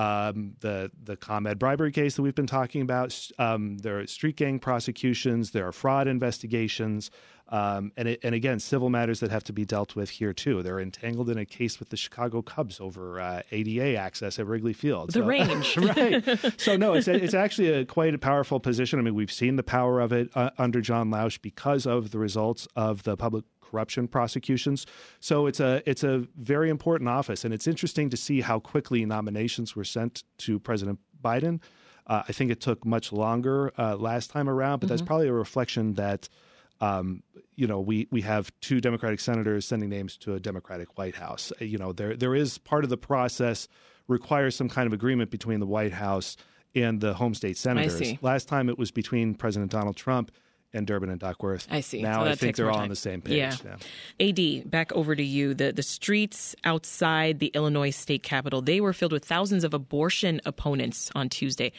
[0.00, 3.18] um, the the ComEd bribery case that we've been talking about.
[3.38, 5.50] Um, there are street gang prosecutions.
[5.50, 7.10] There are fraud investigations.
[7.50, 10.62] Um, and, it, and again, civil matters that have to be dealt with here too.
[10.62, 14.72] They're entangled in a case with the Chicago Cubs over uh, ADA access at Wrigley
[14.72, 15.08] Field.
[15.08, 16.60] The so, range, right?
[16.60, 19.00] So no, it's it's actually a quite a powerful position.
[19.00, 22.18] I mean, we've seen the power of it uh, under John Lausch because of the
[22.18, 24.86] results of the public corruption prosecutions.
[25.20, 29.04] So it's a it's a very important office, and it's interesting to see how quickly
[29.04, 31.60] nominations were sent to President Biden.
[32.06, 34.92] Uh, I think it took much longer uh, last time around, but mm-hmm.
[34.92, 36.28] that's probably a reflection that.
[36.80, 37.22] Um,
[37.56, 41.52] you know, we, we have two Democratic senators sending names to a Democratic White House.
[41.60, 43.68] Uh, you know, there there is part of the process
[44.08, 46.36] requires some kind of agreement between the White House
[46.74, 48.22] and the home state senators.
[48.22, 50.30] Last time it was between President Donald Trump
[50.72, 51.66] and Durbin and Duckworth.
[51.70, 52.02] I see.
[52.02, 53.36] Now so I think they're all on the same page.
[53.36, 53.76] Yeah.
[54.18, 54.28] yeah.
[54.28, 55.54] AD, back over to you.
[55.54, 60.40] The the streets outside the Illinois state capitol, they were filled with thousands of abortion
[60.44, 61.72] opponents on Tuesday.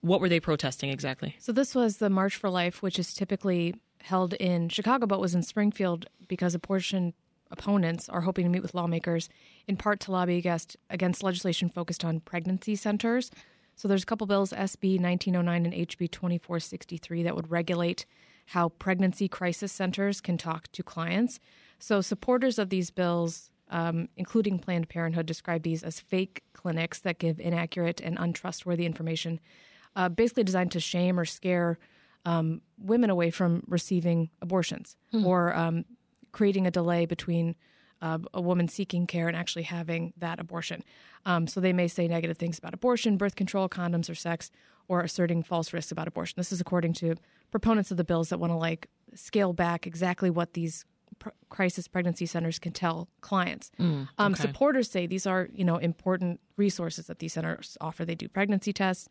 [0.00, 1.36] What were they protesting exactly?
[1.38, 5.34] So this was the March for Life, which is typically held in Chicago but was
[5.34, 7.14] in Springfield because abortion
[7.50, 9.30] opponents are hoping to meet with lawmakers
[9.66, 13.30] in part to lobby against against legislation focused on pregnancy centers.
[13.76, 18.04] So there's a couple bills, SB 1909 and HB 2463, that would regulate
[18.46, 21.40] how pregnancy crisis centers can talk to clients.
[21.78, 27.18] So supporters of these bills, um, including Planned Parenthood, describe these as fake clinics that
[27.18, 29.40] give inaccurate and untrustworthy information,
[29.96, 31.78] uh, basically designed to shame or scare
[32.24, 35.26] um, women away from receiving abortions hmm.
[35.26, 35.84] or um,
[36.32, 37.54] creating a delay between
[38.02, 40.82] uh, a woman seeking care and actually having that abortion.
[41.24, 44.50] Um, so they may say negative things about abortion, birth control, condoms, or sex,
[44.88, 46.34] or asserting false risks about abortion.
[46.36, 47.14] This is according to
[47.50, 50.84] proponents of the bills that want to like scale back exactly what these
[51.18, 53.70] pr- crisis pregnancy centers can tell clients.
[53.80, 54.42] Mm, um, okay.
[54.42, 58.04] supporters say these are you know important resources that these centers offer.
[58.04, 59.08] They do pregnancy tests,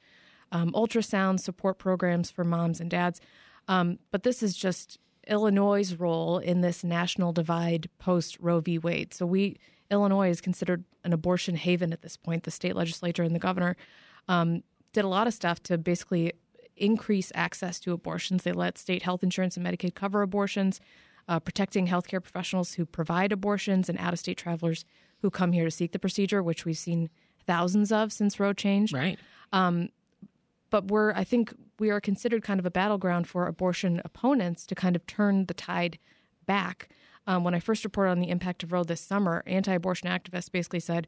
[0.52, 3.22] um, ultrasound support programs for moms and dads.
[3.68, 8.78] Um, but this is just Illinois' role in this national divide post Roe v.
[8.78, 9.14] Wade.
[9.14, 9.58] So we
[9.90, 12.44] Illinois is considered an abortion haven at this point.
[12.44, 13.76] The state legislature and the governor
[14.28, 16.34] um, did a lot of stuff to basically
[16.76, 18.44] increase access to abortions.
[18.44, 20.80] They let state health insurance and Medicaid cover abortions,
[21.28, 24.84] uh, protecting healthcare professionals who provide abortions and out of state travelers
[25.22, 27.10] who come here to seek the procedure, which we've seen
[27.46, 28.94] thousands of since Roe changed.
[28.94, 29.20] Right.
[29.52, 29.90] Um,
[30.74, 34.74] but we're I think we are considered kind of a battleground for abortion opponents to
[34.74, 36.00] kind of turn the tide
[36.48, 36.90] back.
[37.28, 40.80] Um, when I first reported on the impact of Roe this summer, anti-abortion activists basically
[40.80, 41.06] said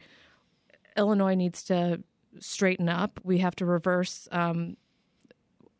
[0.95, 2.04] Illinois needs to
[2.39, 3.19] straighten up.
[3.23, 4.78] We have to reverse um,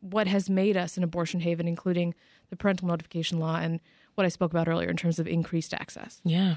[0.00, 2.12] what has made us an abortion haven, including
[2.50, 3.78] the parental notification law and
[4.16, 6.20] what I spoke about earlier in terms of increased access.
[6.24, 6.56] Yeah.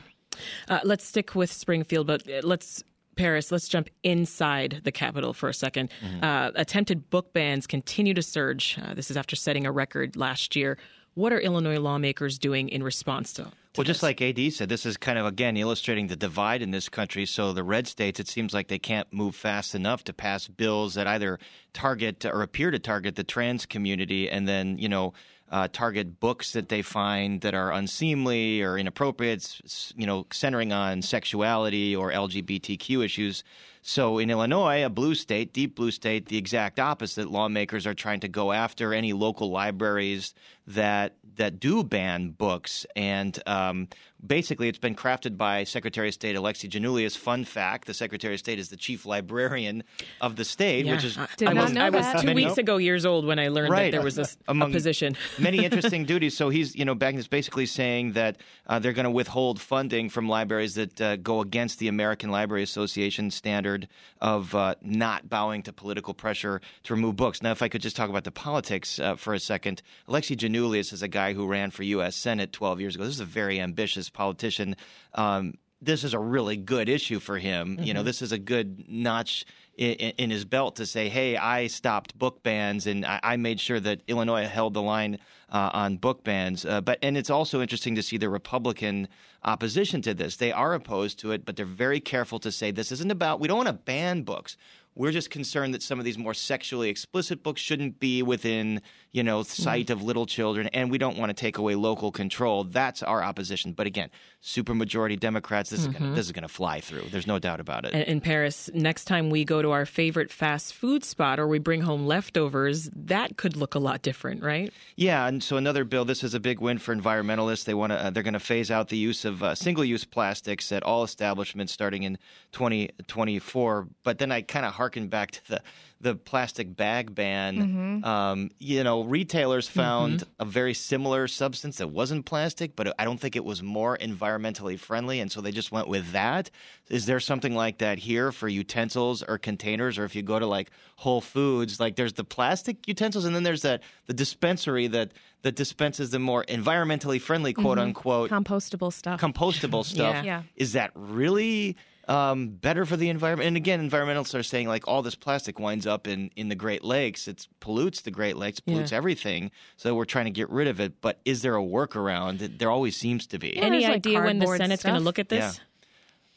[0.67, 2.83] Uh, let's stick with Springfield, but uh, let's
[3.19, 6.23] Paris, let's jump inside the Capitol for a 2nd mm-hmm.
[6.23, 8.79] uh, attempted book bans continue to surge.
[8.82, 10.77] Uh, this is after setting a record last year.
[11.15, 13.43] What are Illinois lawmakers doing in response to?
[13.43, 16.71] to well, just like AD said, this is kind of again illustrating the divide in
[16.71, 17.25] this country.
[17.25, 20.93] So the red states, it seems like they can't move fast enough to pass bills
[20.93, 21.39] that either
[21.73, 25.13] target or appear to target the trans community, and then you know
[25.51, 29.59] uh, target books that they find that are unseemly or inappropriate,
[29.95, 33.43] you know, centering on sexuality or LGBTQ issues.
[33.81, 37.31] So in Illinois, a blue state, deep blue state, the exact opposite.
[37.31, 40.33] Lawmakers are trying to go after any local libraries
[40.69, 43.88] that that do ban books, and um,
[44.25, 47.17] basically, it's been crafted by Secretary of State Alexi Giannoulias.
[47.17, 49.84] Fun fact: the Secretary of State is the chief librarian
[50.21, 50.93] of the state, yeah.
[50.93, 53.47] which is Did I was, I was two many, weeks ago years old when I
[53.47, 53.86] learned right.
[53.86, 55.15] that there was a, Among a position.
[55.39, 56.36] many interesting duties.
[56.38, 60.29] So he's you know is basically saying that uh, they're going to withhold funding from
[60.29, 63.88] libraries that uh, go against the American Library Association standard
[64.21, 67.41] of uh, not bowing to political pressure to remove books.
[67.41, 70.93] Now, if I could just talk about the politics uh, for a second, Alexi Giannoulias
[70.93, 72.15] is a guy who ran for U.S.
[72.15, 73.03] Senate 12 years ago.
[73.03, 74.75] This is a very ambitious politician.
[75.13, 77.77] Um, this is a really good issue for him.
[77.77, 77.83] Mm-hmm.
[77.83, 78.07] You know, mm-hmm.
[78.07, 79.45] this is a good notch
[79.77, 83.59] in, in, his belt to say, "Hey, I stopped book bans and I, I made
[83.59, 85.19] sure that Illinois held the line
[85.51, 89.07] uh, on book bans." Uh, but and it's also interesting to see the Republican
[89.43, 90.38] opposition to this.
[90.38, 93.39] They are opposed to it, but they're very careful to say this isn't about.
[93.39, 94.57] We don't want to ban books.
[94.95, 98.81] We're just concerned that some of these more sexually explicit books shouldn't be within,
[99.13, 99.91] you know, sight mm.
[99.91, 102.65] of little children, and we don't want to take away local control.
[102.65, 103.71] That's our opposition.
[103.71, 104.09] But again,
[104.43, 105.91] supermajority Democrats, this mm-hmm.
[105.91, 107.03] is gonna, this is going to fly through.
[107.12, 107.93] There's no doubt about it.
[108.09, 111.81] In Paris, next time we go to our favorite fast food spot or we bring
[111.81, 114.73] home leftovers, that could look a lot different, right?
[114.97, 116.06] Yeah, so another bill.
[116.06, 117.65] This is a big win for environmentalists.
[117.65, 117.97] They want to.
[117.97, 121.73] Uh, they're going to phase out the use of uh, single-use plastics at all establishments
[121.73, 122.17] starting in
[122.52, 123.88] 2024.
[124.04, 125.62] But then I kind of harken back to the
[126.01, 127.57] the plastic bag ban.
[127.57, 128.05] Mm-hmm.
[128.05, 130.41] Um, you know, retailers found mm-hmm.
[130.41, 134.79] a very similar substance that wasn't plastic, but I don't think it was more environmentally
[134.79, 136.49] friendly, and so they just went with that.
[136.89, 140.45] Is there something like that here for utensils or containers, or if you go to
[140.45, 145.12] like Whole Foods, like there's the plastic utensils, and then there's that the dispensary that
[145.41, 147.88] that dispenses the more environmentally friendly, quote mm-hmm.
[147.88, 149.19] unquote, compostable stuff.
[149.19, 150.15] Compostable stuff.
[150.15, 150.23] yeah.
[150.23, 150.43] yeah.
[150.55, 151.75] Is that really
[152.09, 153.47] um, better for the environment.
[153.47, 156.83] And again, environmentalists are saying like all this plastic winds up in, in the Great
[156.83, 157.27] Lakes.
[157.27, 158.97] It pollutes the Great Lakes, pollutes yeah.
[158.97, 159.51] everything.
[159.77, 161.01] So we're trying to get rid of it.
[161.01, 162.57] But is there a workaround?
[162.57, 163.53] There always seems to be.
[163.55, 165.57] Yeah, Any idea like when the Senate's going to look at this?
[165.57, 165.63] Yeah.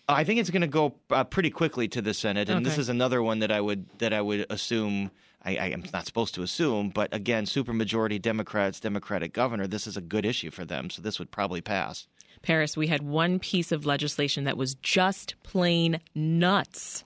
[0.08, 2.64] I think it's going to go uh, pretty quickly to the Senate, and okay.
[2.64, 5.10] this is another one that I would that I would assume.
[5.44, 9.66] I, I am not supposed to assume, but again, supermajority Democrats, Democratic governor.
[9.66, 12.06] This is a good issue for them, so this would probably pass.
[12.42, 17.04] Paris, we had one piece of legislation that was just plain nuts.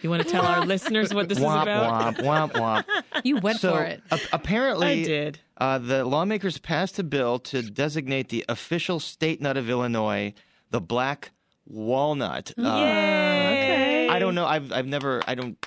[0.00, 2.16] You want to tell our listeners what this womp, is about?
[2.16, 2.84] Womp, womp, womp.
[3.24, 4.00] You went so, for it.
[4.12, 5.40] A- apparently, I did.
[5.56, 10.34] Uh, the lawmakers passed a bill to designate the official state nut of Illinois,
[10.70, 11.32] the black
[11.66, 12.52] walnut.
[12.56, 14.08] Uh, okay.
[14.08, 14.46] I don't know.
[14.46, 15.20] I've I've never.
[15.26, 15.66] I don't.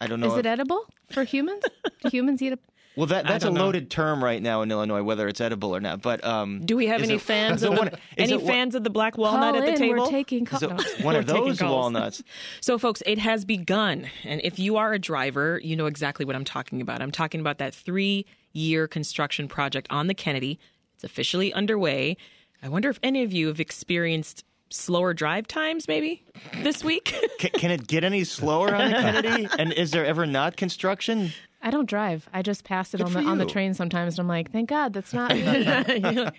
[0.00, 0.28] I don't know.
[0.28, 1.64] Is if, it edible for humans?
[2.02, 2.58] Do humans eat a
[2.96, 3.88] well, that that's a loaded know.
[3.88, 6.00] term right now in Illinois, whether it's edible or not.
[6.00, 9.18] But um, do we have any it, fans of the, any fans of the black
[9.18, 10.04] walnut at the table?
[10.04, 10.76] We're taking call- no.
[11.02, 12.22] one of those walnuts.
[12.60, 16.36] so, folks, it has begun, and if you are a driver, you know exactly what
[16.36, 17.02] I'm talking about.
[17.02, 20.60] I'm talking about that three-year construction project on the Kennedy.
[20.94, 22.16] It's officially underway.
[22.62, 26.22] I wonder if any of you have experienced slower drive times maybe
[26.62, 27.14] this week?
[27.38, 31.32] Can, can, it get any slower on the kennedy and is there ever not construction
[31.64, 32.28] I don't drive.
[32.30, 34.92] I just pass it on the on the train sometimes, and I'm like, thank God
[34.92, 35.32] that's not.
[35.34, 36.32] Hi,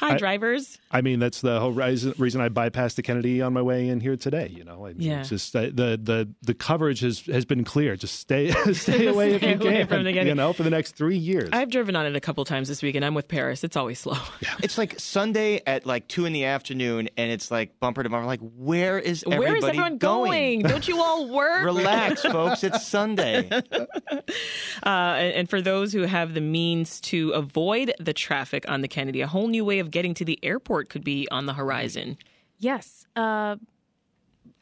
[0.00, 0.78] I, drivers.
[0.90, 4.00] I mean, that's the whole reason, reason I bypassed the Kennedy on my way in
[4.00, 4.52] here today.
[4.52, 5.22] You know, I mean, yeah.
[5.22, 7.94] just uh, the the the coverage has has been clear.
[7.94, 10.26] Just stay stay away stay if you away can.
[10.26, 11.50] You know, for the next three years.
[11.52, 13.62] I've driven on it a couple times this week, and I'm with Paris.
[13.62, 14.18] It's always slow.
[14.40, 14.56] Yeah.
[14.60, 18.26] It's like Sunday at like two in the afternoon, and it's like bumper to bumper.
[18.26, 20.62] Like, where is everybody where is everyone going?
[20.62, 20.62] going?
[20.62, 21.64] Don't you all work?
[21.64, 22.64] Relax, folks.
[22.64, 23.48] It's Sunday.
[24.84, 28.88] Uh, and, and for those who have the means to avoid the traffic on the
[28.88, 32.16] Kennedy, a whole new way of getting to the airport could be on the horizon.
[32.58, 33.06] Yes.
[33.16, 33.56] Uh,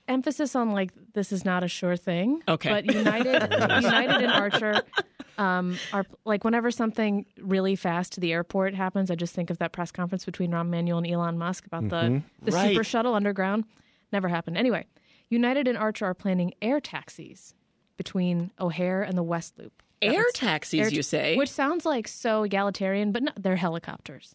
[0.09, 2.43] emphasis on like this is not a sure thing.
[2.49, 2.71] Okay.
[2.71, 3.43] But United,
[3.83, 4.83] United and Archer
[5.39, 9.59] um, are like whenever something really fast to the airport happens, I just think of
[9.59, 12.19] that press conference between Rahm Emanuel and Elon Musk about mm-hmm.
[12.45, 12.71] the the right.
[12.71, 13.65] super shuttle underground.
[14.13, 14.59] Never happened.
[14.59, 14.87] Anyway,
[15.29, 17.55] United and Archer are planning air taxis
[17.97, 21.37] between O'Hare and the West Loop air taxis, air you say?
[21.37, 24.35] Which sounds like so egalitarian, but no, they're helicopters.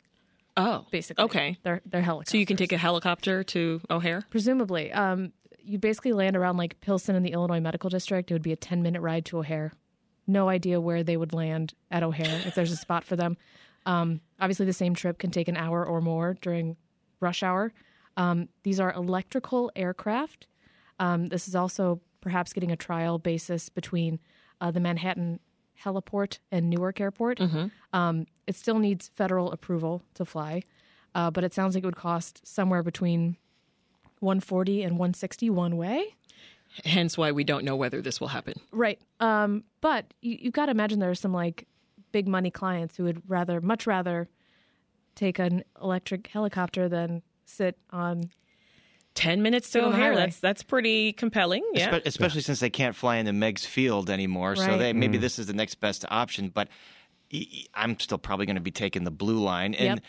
[0.56, 1.58] Oh, basically, okay.
[1.64, 2.32] They're they're helicopters.
[2.32, 4.92] So you can take a helicopter to O'Hare, presumably.
[4.92, 8.32] Um, you basically land around like Pilsen in the Illinois Medical District.
[8.32, 9.74] It would be a ten minute ride to O'Hare.
[10.26, 13.38] No idea where they would land at O'Hare if there's a spot for them.
[13.86, 16.76] Um, obviously, the same trip can take an hour or more during
[17.20, 17.72] rush hour.
[18.18, 20.48] Um, these are electrical aircraft.
[21.00, 24.20] Um, this is also perhaps getting a trial basis between
[24.60, 25.40] uh, the Manhattan
[25.84, 27.40] heliport and Newark Airport.
[27.40, 27.68] Mm-hmm.
[27.94, 30.64] Um, it still needs federal approval to fly,
[31.16, 33.38] uh, but it sounds like it would cost somewhere between
[34.20, 36.16] 140 and 160 one way.
[36.86, 38.56] Hence why we don't know whether this will happen.
[38.72, 39.00] Right.
[39.20, 41.68] Um, but you, you've got to imagine there are some like
[42.12, 44.28] big money clients who would rather, much rather
[45.16, 48.30] take an electric helicopter than sit on
[49.18, 50.16] 10 minutes to O'Hare.
[50.16, 51.64] That's that's pretty compelling.
[51.74, 51.90] Yeah.
[51.90, 52.46] Espe- especially yeah.
[52.46, 54.52] since they can't fly into Meigs Field anymore.
[54.52, 54.60] Right.
[54.60, 55.22] So they, maybe mm.
[55.22, 56.50] this is the next best option.
[56.50, 56.70] But
[57.74, 59.74] I'm still probably going to be taking the blue line.
[59.74, 60.00] And yep.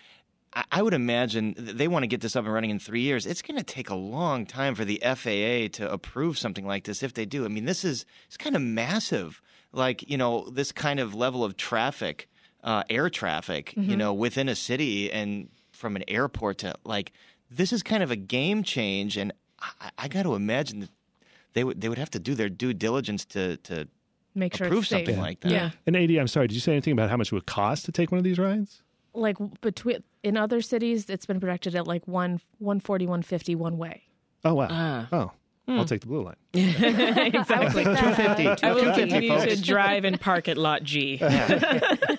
[0.52, 3.24] I, I would imagine they want to get this up and running in three years.
[3.24, 7.02] It's going to take a long time for the FAA to approve something like this
[7.02, 7.46] if they do.
[7.46, 9.40] I mean, this is it's kind of massive.
[9.72, 12.28] Like you know, this kind of level of traffic,
[12.62, 13.90] uh, air traffic, mm-hmm.
[13.90, 17.12] you know, within a city and from an airport to like
[17.50, 20.90] this is kind of a game change, and I, I got to imagine that
[21.54, 23.88] they would they would have to do their due diligence to to
[24.34, 25.22] make sure approve something yeah.
[25.22, 25.50] like that.
[25.50, 25.70] Yeah.
[25.86, 27.92] And AD, I'm sorry, did you say anything about how much it would cost to
[27.92, 28.82] take one of these rides?
[29.14, 33.54] Like between in other cities, it's been projected at like one one forty, one fifty
[33.54, 34.04] one way.
[34.44, 34.66] Oh wow!
[34.66, 35.32] Uh, oh,
[35.68, 36.36] I'll take the blue line.
[36.54, 37.84] exactly.
[37.84, 38.66] 250.
[38.66, 41.18] I will continue to drive and park at Lot G.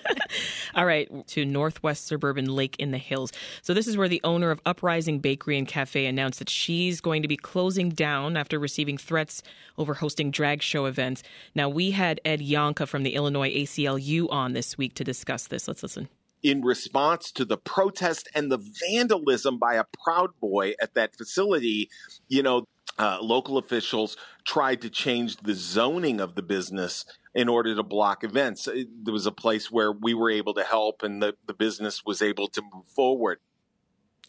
[0.74, 3.32] All right, to northwest suburban Lake in the Hills.
[3.62, 7.22] So, this is where the owner of Uprising Bakery and Cafe announced that she's going
[7.22, 9.42] to be closing down after receiving threats
[9.78, 11.22] over hosting drag show events.
[11.54, 15.68] Now, we had Ed Yohnka from the Illinois ACLU on this week to discuss this.
[15.68, 16.08] Let's listen
[16.42, 18.58] in response to the protest and the
[18.88, 21.90] vandalism by a Proud Boy at that facility,
[22.28, 22.64] you know,
[23.00, 28.22] uh, local officials tried to change the zoning of the business in order to block
[28.22, 28.66] events.
[28.66, 32.20] There was a place where we were able to help and the, the business was
[32.20, 33.38] able to move forward.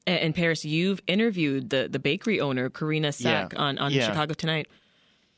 [0.07, 3.59] And, Paris, you've interviewed the, the bakery owner, Corinna Sac, yeah.
[3.59, 4.07] on, on yeah.
[4.07, 4.67] Chicago Tonight.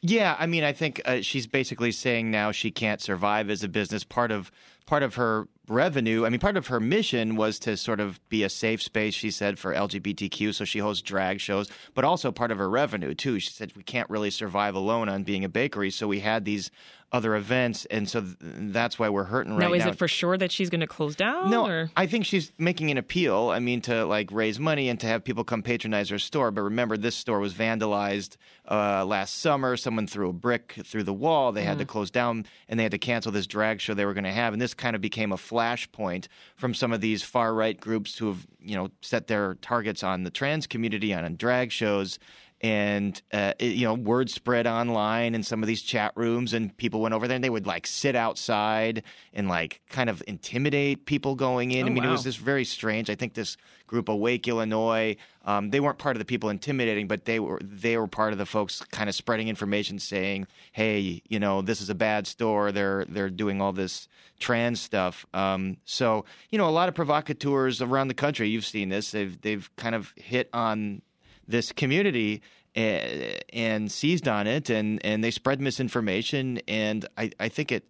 [0.02, 3.68] Yeah, I mean, I think uh, she's basically saying now she can't survive as a
[3.68, 4.04] business.
[4.04, 4.52] Part of
[4.86, 6.26] part of her revenue.
[6.26, 9.32] I mean, part of her mission was to sort of be a safe space, she
[9.32, 10.54] said, for LGBTQ.
[10.54, 13.40] So she hosts drag shows, but also part of her revenue, too.
[13.40, 15.92] She said, we can't really survive alone on being a bakery.
[15.92, 16.70] So we had these
[17.14, 17.86] other events.
[17.86, 19.68] And so th- that's why we're hurting right now.
[19.68, 21.52] Now, is it for sure that she's going to close down?
[21.52, 21.92] No, or?
[21.96, 23.50] I think she's making an appeal.
[23.50, 26.50] I mean, to like raise money and to have people come patronize her store.
[26.50, 28.38] But remember, this store was vandalized
[28.70, 29.78] uh, last summer.
[29.78, 31.52] Someone threw a brick through the wall.
[31.52, 31.90] They had to mm.
[31.90, 34.54] close down and they had to cancel this drag show they were going to have.
[34.54, 38.28] And this kind of became a flashpoint from some of these far right groups who
[38.28, 42.18] have, you know, set their targets on the trans community, on, on drag shows
[42.64, 46.76] and uh, it, you know word spread online in some of these chat rooms and
[46.78, 49.04] people went over there and they would like sit outside
[49.34, 51.84] and like kind of intimidate people going in.
[51.84, 52.10] Oh, i mean wow.
[52.10, 53.58] it was just very strange i think this
[53.88, 57.98] group awake illinois um, they weren't part of the people intimidating but they were they
[57.98, 61.90] were part of the folks kind of spreading information saying hey you know this is
[61.90, 62.72] a bad store.
[62.72, 64.08] They're they're doing all this
[64.40, 65.26] trans stuff.
[65.34, 69.40] Um, so you know a lot of provocateurs around the country you've seen this they've
[69.42, 71.02] they've kind of hit on
[71.48, 72.42] this community
[72.76, 76.60] and, and seized on it, and, and they spread misinformation.
[76.68, 77.86] And I, I think it,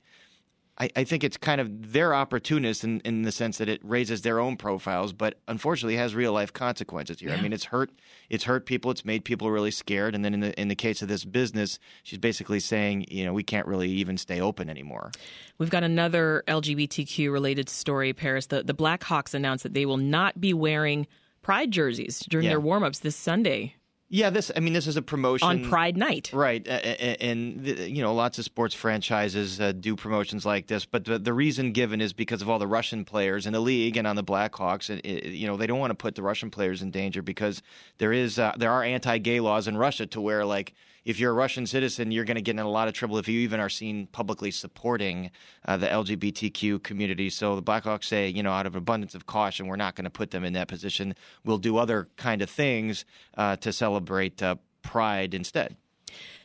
[0.78, 4.24] I, I, think it's kind of their opportunist in, in the sense that it raises
[4.24, 7.30] their own profiles, but unfortunately has real life consequences here.
[7.30, 7.36] Yeah.
[7.36, 7.92] I mean, it's hurt,
[8.30, 11.04] it's hurt people, it's made people really scared, and then in the in the case
[11.04, 15.12] of this business, she's basically saying, you know, we can't really even stay open anymore.
[15.60, 18.48] We've got another LGBTQ related story, Paris.
[18.48, 21.06] The the Blackhawks announced that they will not be wearing
[21.44, 22.52] pride jerseys during yeah.
[22.52, 23.76] their warm ups this Sunday.
[24.10, 24.52] Yeah, this.
[24.56, 26.68] I mean, this is a promotion on Pride Night, right?
[26.68, 31.34] And, you know, lots of sports franchises uh, do promotions like this, but the, the,
[31.34, 34.24] reason given is because of all the Russian players in the league and on the
[34.24, 34.92] Blackhawks.
[34.92, 37.64] And you know, they don't want to put the Russian players in danger because
[37.98, 40.76] there is uh, there are anti-gay laws in Russia to where like
[41.06, 43.28] if you're a Russian citizen, you're going to get in a lot of trouble if
[43.28, 45.32] you even are seen publicly supporting
[45.66, 47.30] uh, the LGBTQ community.
[47.30, 50.10] So the Blackhawks say, you know, out of abundance of caution, we're not going to
[50.10, 51.16] put them in that position.
[51.44, 53.06] We'll do other kind of things
[53.38, 55.78] uh, to celebrate uh, Pride instead.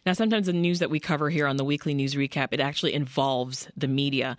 [0.07, 2.95] Now, sometimes the news that we cover here on the weekly news recap, it actually
[2.95, 4.37] involves the media.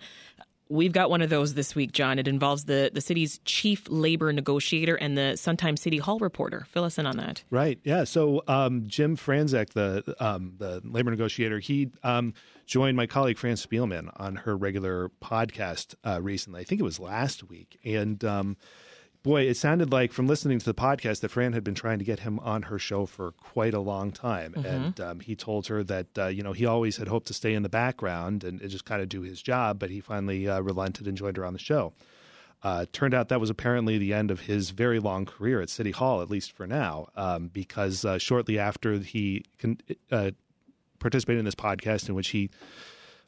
[0.70, 2.20] We've got one of those this week, Jon.
[2.20, 6.64] It involves the, the city's chief labor negotiator and the Sun-Times City Hall reporter.
[6.70, 7.42] Fill us in on that.
[7.50, 7.80] Right.
[7.82, 8.04] Yeah.
[8.04, 12.34] So um, Jim Franczek, the um, the labor negotiator, he um,
[12.66, 16.60] joined my colleague Fran Spielman on her regular podcast uh, recently.
[16.60, 18.56] I think it was last week, and um,
[19.22, 22.04] boy, it sounded like from listening to the podcast that Fran had been trying to
[22.04, 24.66] get him on her show for quite a long time, mm-hmm.
[24.66, 27.54] and um, he told her that uh, you know he always had hoped to stay
[27.54, 30.60] in the background and, and just kind of do his job, but he finally uh,
[30.60, 31.92] relented and joined her on the show.
[32.62, 35.92] Uh, turned out that was apparently the end of his very long career at City
[35.92, 39.78] Hall, at least for now, um, because uh, shortly after he con-
[40.12, 40.30] uh,
[40.98, 42.50] participated in this podcast in which he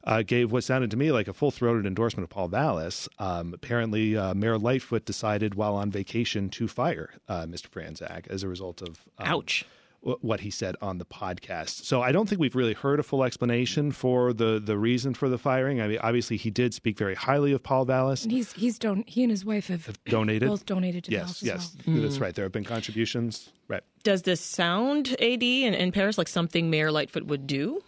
[0.04, 3.08] uh, gave what sounded to me like a full throated endorsement of Paul Vallas.
[3.18, 7.68] Um, apparently, uh, Mayor Lightfoot decided while on vacation to fire uh, Mr.
[7.68, 9.00] Franczek as a result of.
[9.18, 9.64] Um, Ouch.
[10.04, 11.84] What he said on the podcast.
[11.84, 15.28] So I don't think we've really heard a full explanation for the the reason for
[15.28, 15.80] the firing.
[15.80, 18.24] I mean, obviously he did speak very highly of Paul Vallas.
[18.24, 21.38] And he's he's don- he and his wife have, have donated both donated to yes,
[21.38, 22.00] the yes, well.
[22.00, 22.34] that's right.
[22.34, 23.50] There have been contributions.
[23.68, 23.84] Right.
[24.02, 27.80] Does this sound, AD and, and Paris, like something Mayor Lightfoot would do?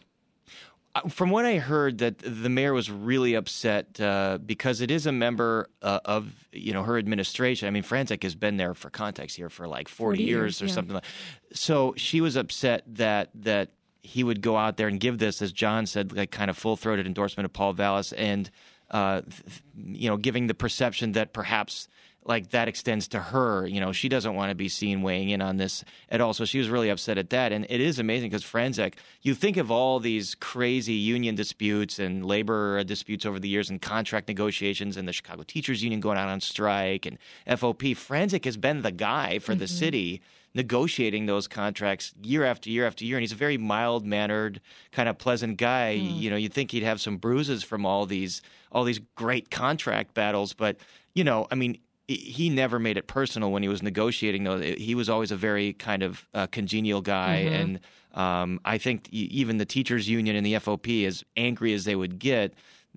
[1.09, 5.12] From what I heard, that the mayor was really upset uh, because it is a
[5.12, 7.66] member uh, of you know her administration.
[7.66, 10.62] I mean, Franczek has been there for context here for like 40, 40 years, years,
[10.62, 10.72] or yeah.
[10.72, 11.05] something like.
[11.53, 13.70] So she was upset that that
[14.03, 16.76] he would go out there and give this, as Jon said, like kind of full
[16.76, 18.51] throated endorsement of Paul Vallas, and
[18.90, 21.88] uh, th- you know, giving the perception that perhaps
[22.27, 23.66] like that extends to her.
[23.66, 26.33] You know, she doesn't want to be seen weighing in on this at all.
[26.33, 27.53] So she was really upset at that.
[27.53, 32.25] And it is amazing because Franczek, you think of all these crazy union disputes and
[32.25, 36.29] labor disputes over the years and contract negotiations and the Chicago Teachers Union going out
[36.29, 37.95] on strike and FOP.
[37.95, 39.79] Franczek has been the guy for the mm-hmm.
[39.79, 40.22] city
[40.55, 43.16] negotiating those contracts year after year after year.
[43.16, 44.61] And he's a very mild mannered,
[44.93, 45.99] kind of pleasant guy.
[45.99, 46.07] Hmm.
[46.07, 48.41] You know, you'd think he'd have some bruises from all these
[48.72, 50.77] all these great contract battles, but
[51.14, 54.44] you know, I mean, he- never made it personal when he was negotiating.
[54.44, 57.80] though he was always a very kind of uh, congenial guy, and
[58.14, 62.18] um, I think even the teachers' union and the FOP, as angry as they would
[62.18, 62.55] get,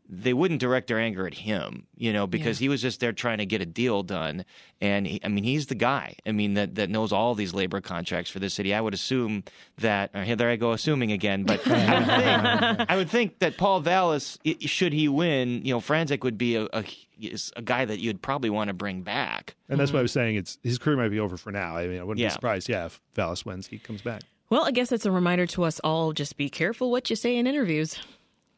[0.09, 3.39] they wouldn't direct their anger at him, you know, because he was just there trying
[3.39, 4.45] to get a deal done.
[4.79, 6.15] And he, I mean, he's the guy.
[6.25, 8.73] I mean, that that knows all these labor contracts for the city.
[8.73, 9.43] I would assume
[9.79, 10.11] that.
[10.13, 11.43] Uh, here, there I go, assuming again.
[11.43, 15.73] But I would think, I would think that Paul Vallas, i- should he win, you
[15.73, 16.85] know, Franczek would be a, a
[17.19, 19.55] is a guy that you'd probably want to bring back.
[19.69, 21.75] And that's why I was saying it's his career might be over for now.
[21.75, 22.27] I mean, I wouldn't Yeah.
[22.29, 24.21] be surprised, yeah, if Vallas wins, he comes back.
[24.49, 27.35] Well, I guess it's a reminder to us all just be careful what you say
[27.35, 27.97] in interviews.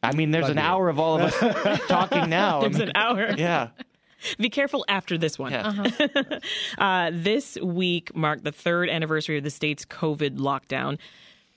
[0.01, 2.59] I mean, there's an hour of all of us talking now.
[2.59, 3.31] I There's mean, an hour.
[3.37, 3.69] Yeah.
[4.37, 5.51] Be careful after this one.
[5.51, 5.89] Yeah.
[6.77, 10.97] Uh, this week marked the third anniversary of the state's COVID lockdown.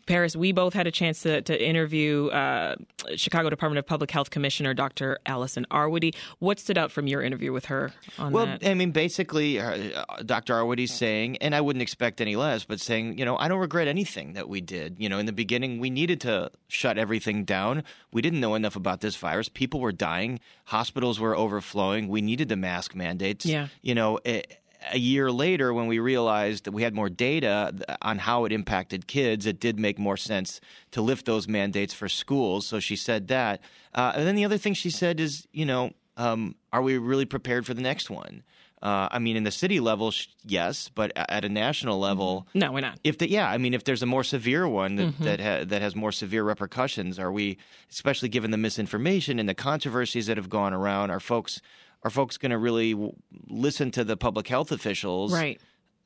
[0.07, 2.77] Paris, we both had a chance to, to interview uh,
[3.17, 5.19] Chicago Department of Public Health Commissioner Dr.
[5.27, 6.15] Allison Arwady.
[6.39, 8.67] What stood out from your interview with her on Well, that?
[8.67, 9.93] I mean, basically, uh,
[10.25, 10.55] Dr.
[10.55, 13.89] Arwady's saying, and I wouldn't expect any less, but saying, you know, I don't regret
[13.89, 14.97] anything that we did.
[14.99, 17.85] You know, in the beginning, we needed to shut everything down.
[18.13, 19.49] We didn't know enough about this virus.
[19.49, 20.41] People were dying.
[20.65, 22.09] Hospitals were overflowing.
[22.09, 23.47] We needed the mask mandates.
[23.47, 23.69] Yeah.
[23.83, 24.43] You know, a,
[24.91, 27.73] a year later, when we realized that we had more data
[28.03, 30.61] on how it impacted kids, it did make more sense
[30.93, 32.67] to lift those mandates for schools.
[32.67, 33.61] So she said that.
[33.95, 37.25] Uh, and then the other thing she said is, you know, um, are we really
[37.27, 38.43] prepared for the next one?
[38.83, 42.73] Uh, I mean, in the city level, sh- yes, but at a national level, no,
[42.73, 42.99] we're not.
[43.05, 45.25] if the, yeah, I mean, if there's a more severe one that Mm-hmm.
[45.25, 47.59] that, ha- that has more severe repercussions, are we,
[47.93, 51.61] especially given the misinformation and the controversies that have gone around, are folks
[52.05, 53.13] are folks going to really w-
[53.49, 55.61] listen to the public health officials Right.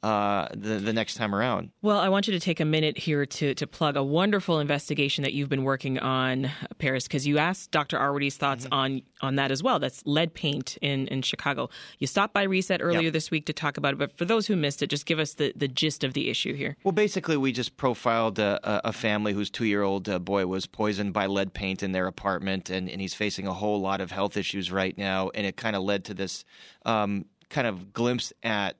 [0.06, 1.70] Uh, the the next time around?
[1.82, 5.22] Well, I want you to take a minute here to, to plug a wonderful investigation
[5.22, 6.48] that you've been working on,
[6.78, 7.98] Paris, because you asked Dr.
[7.98, 9.80] Arwady's thoughts on on that as well.
[9.80, 11.70] That's lead paint in, in Chicago.
[11.98, 13.12] You stopped by Reset earlier Yep.
[13.14, 15.34] this week to talk about it, but for those who missed it, just give us
[15.34, 16.76] the, the gist of the issue here.
[16.84, 20.46] Well, basically, we just profiled a, a a family whose two year old uh, boy
[20.46, 24.00] was poisoned by lead paint in their apartment, and, and he's facing a whole lot
[24.00, 25.30] of health issues right now.
[25.34, 26.44] And it kind of led to this
[26.84, 28.76] um, kind of glimpse at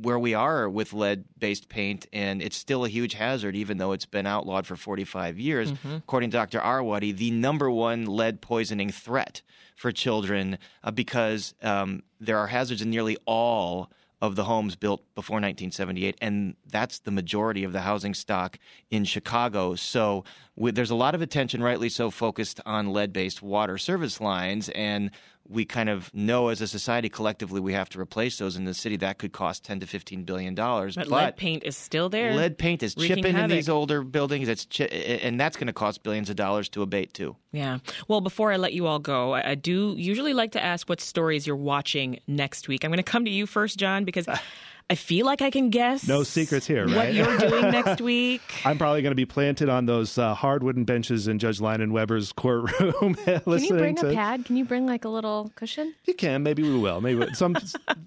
[0.00, 3.92] where we are with lead based paint, and it's still a huge hazard, even though
[3.92, 5.72] it's been outlawed for 45 years.
[5.98, 6.60] According to Dr.
[6.60, 9.42] Arwady, the number one lead poisoning threat
[9.76, 15.00] for children uh, because um, there are hazards in nearly all of the homes built
[15.16, 18.56] before 1978, and that's the majority of the housing stock
[18.88, 19.74] in Chicago.
[19.74, 20.22] So
[20.54, 24.68] with, there's a lot of attention, rightly so, focused on lead based water service lines,
[24.68, 25.10] and
[25.48, 28.74] we kind of know as a society collectively we have to replace those in the
[28.74, 28.96] city.
[28.96, 30.96] That could cost 10 to 15 billion dollars.
[30.96, 32.34] But, lead paint is still there.
[32.34, 34.48] lead paint is chipping in these older buildings.
[34.48, 37.36] It's chi- and that's going to cost billions of dollars to abate too.
[37.52, 37.78] Yeah.
[38.08, 41.00] Well, before I let you all go, I, I do usually like to ask what
[41.00, 42.84] stories you're watching next week.
[42.84, 44.26] I'm going to come to you first, Jon, because
[44.92, 46.06] I feel like I can guess.
[46.06, 48.42] No secrets here, What you're doing next week.
[48.62, 52.30] I'm probably going to be planted on those uh, hard wooden benches in Judge Leinenweber's
[52.32, 54.10] courtroom, Can you bring to.
[54.10, 54.44] a pad?
[54.44, 55.94] Can you bring like a little cushion?
[56.04, 56.42] You can.
[56.42, 57.00] Maybe we will.
[57.00, 57.56] Maybe some.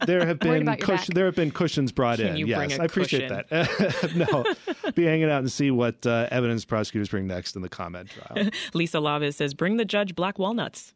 [0.05, 2.35] There have been cush- there have been cushions brought Can in.
[2.37, 3.45] you yes, I appreciate cushion?
[3.49, 4.15] that.
[4.15, 8.11] no, be hanging out and see what uh, evidence prosecutors bring next in the ComEd
[8.11, 8.51] trial.
[8.75, 10.93] Lisa Lavis says, bring the judge black walnuts.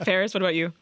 [0.00, 0.72] Paris, what about you?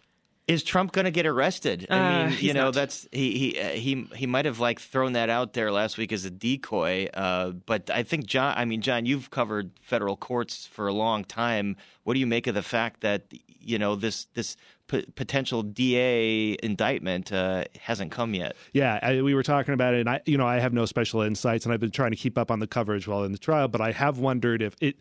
[0.47, 1.87] Is Trump going to get arrested?
[1.91, 2.75] Uh, I mean, he's you know, not.
[2.75, 6.13] that's he he uh, he he might have like thrown that out there last week
[6.13, 7.09] as a decoy.
[7.13, 11.25] Uh, but I think Jon, I mean, Jon, you've covered federal courts for a long
[11.25, 11.77] time.
[12.05, 13.25] What do you make of the fact that
[13.59, 18.55] you know this this p- potential DA indictment uh, hasn't come yet?
[18.73, 21.23] Yeah, I, we were talking about it, and I, you know, I have no special
[21.23, 23.67] insights, and I've been trying to keep up on the coverage while in the trial.
[23.67, 24.97] But I have wondered if it.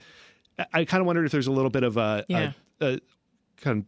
[0.74, 2.54] I kind of wondered if there's a little bit of a, Yeah.
[2.82, 3.00] a, a
[3.58, 3.86] kind of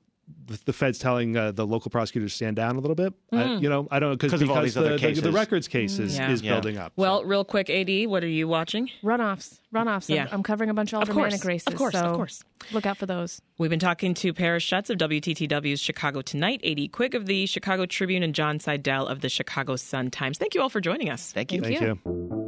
[0.66, 3.14] the Fed's telling uh, the local prosecutors to stand down a little bit.
[3.32, 3.62] I, Mm.
[3.62, 5.22] you know, I don't know Because because of all these the, other cases.
[5.24, 6.32] the records case is, Yeah.
[6.32, 6.54] is Yeah.
[6.54, 6.94] building up.
[6.96, 8.90] Well, real quick, AD, what are you watching?
[9.04, 10.10] Runoffs, runoffs.
[10.10, 10.28] I'm- Yeah.
[10.32, 11.68] I'm, covering a bunch of Of course, aldermanic races.
[11.68, 12.44] of course, of course.
[12.72, 13.42] Look out for those.
[13.58, 17.86] We've been talking to Paris Schutz of WTTW's Chicago Tonight, AD Quig of the Chicago
[17.86, 20.38] Tribune, and Jon Seidel of the Chicago Sun Times.
[20.38, 21.32] Thank you all for joining us.
[21.34, 21.62] Thank you.
[21.62, 22.44] Thank you.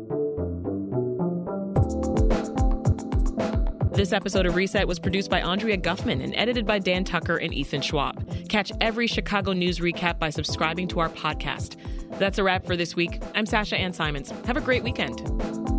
[3.99, 7.53] This episode of Reset was produced by Andrea Guffman and edited by Dan Tucker and
[7.53, 8.25] Ethan Schwab.
[8.47, 11.75] Catch every Chicago news recap by subscribing to our podcast.
[12.17, 13.21] That's a wrap for this week.
[13.35, 14.31] I'm Sasha Ann Simons.
[14.45, 15.78] Have a great weekend.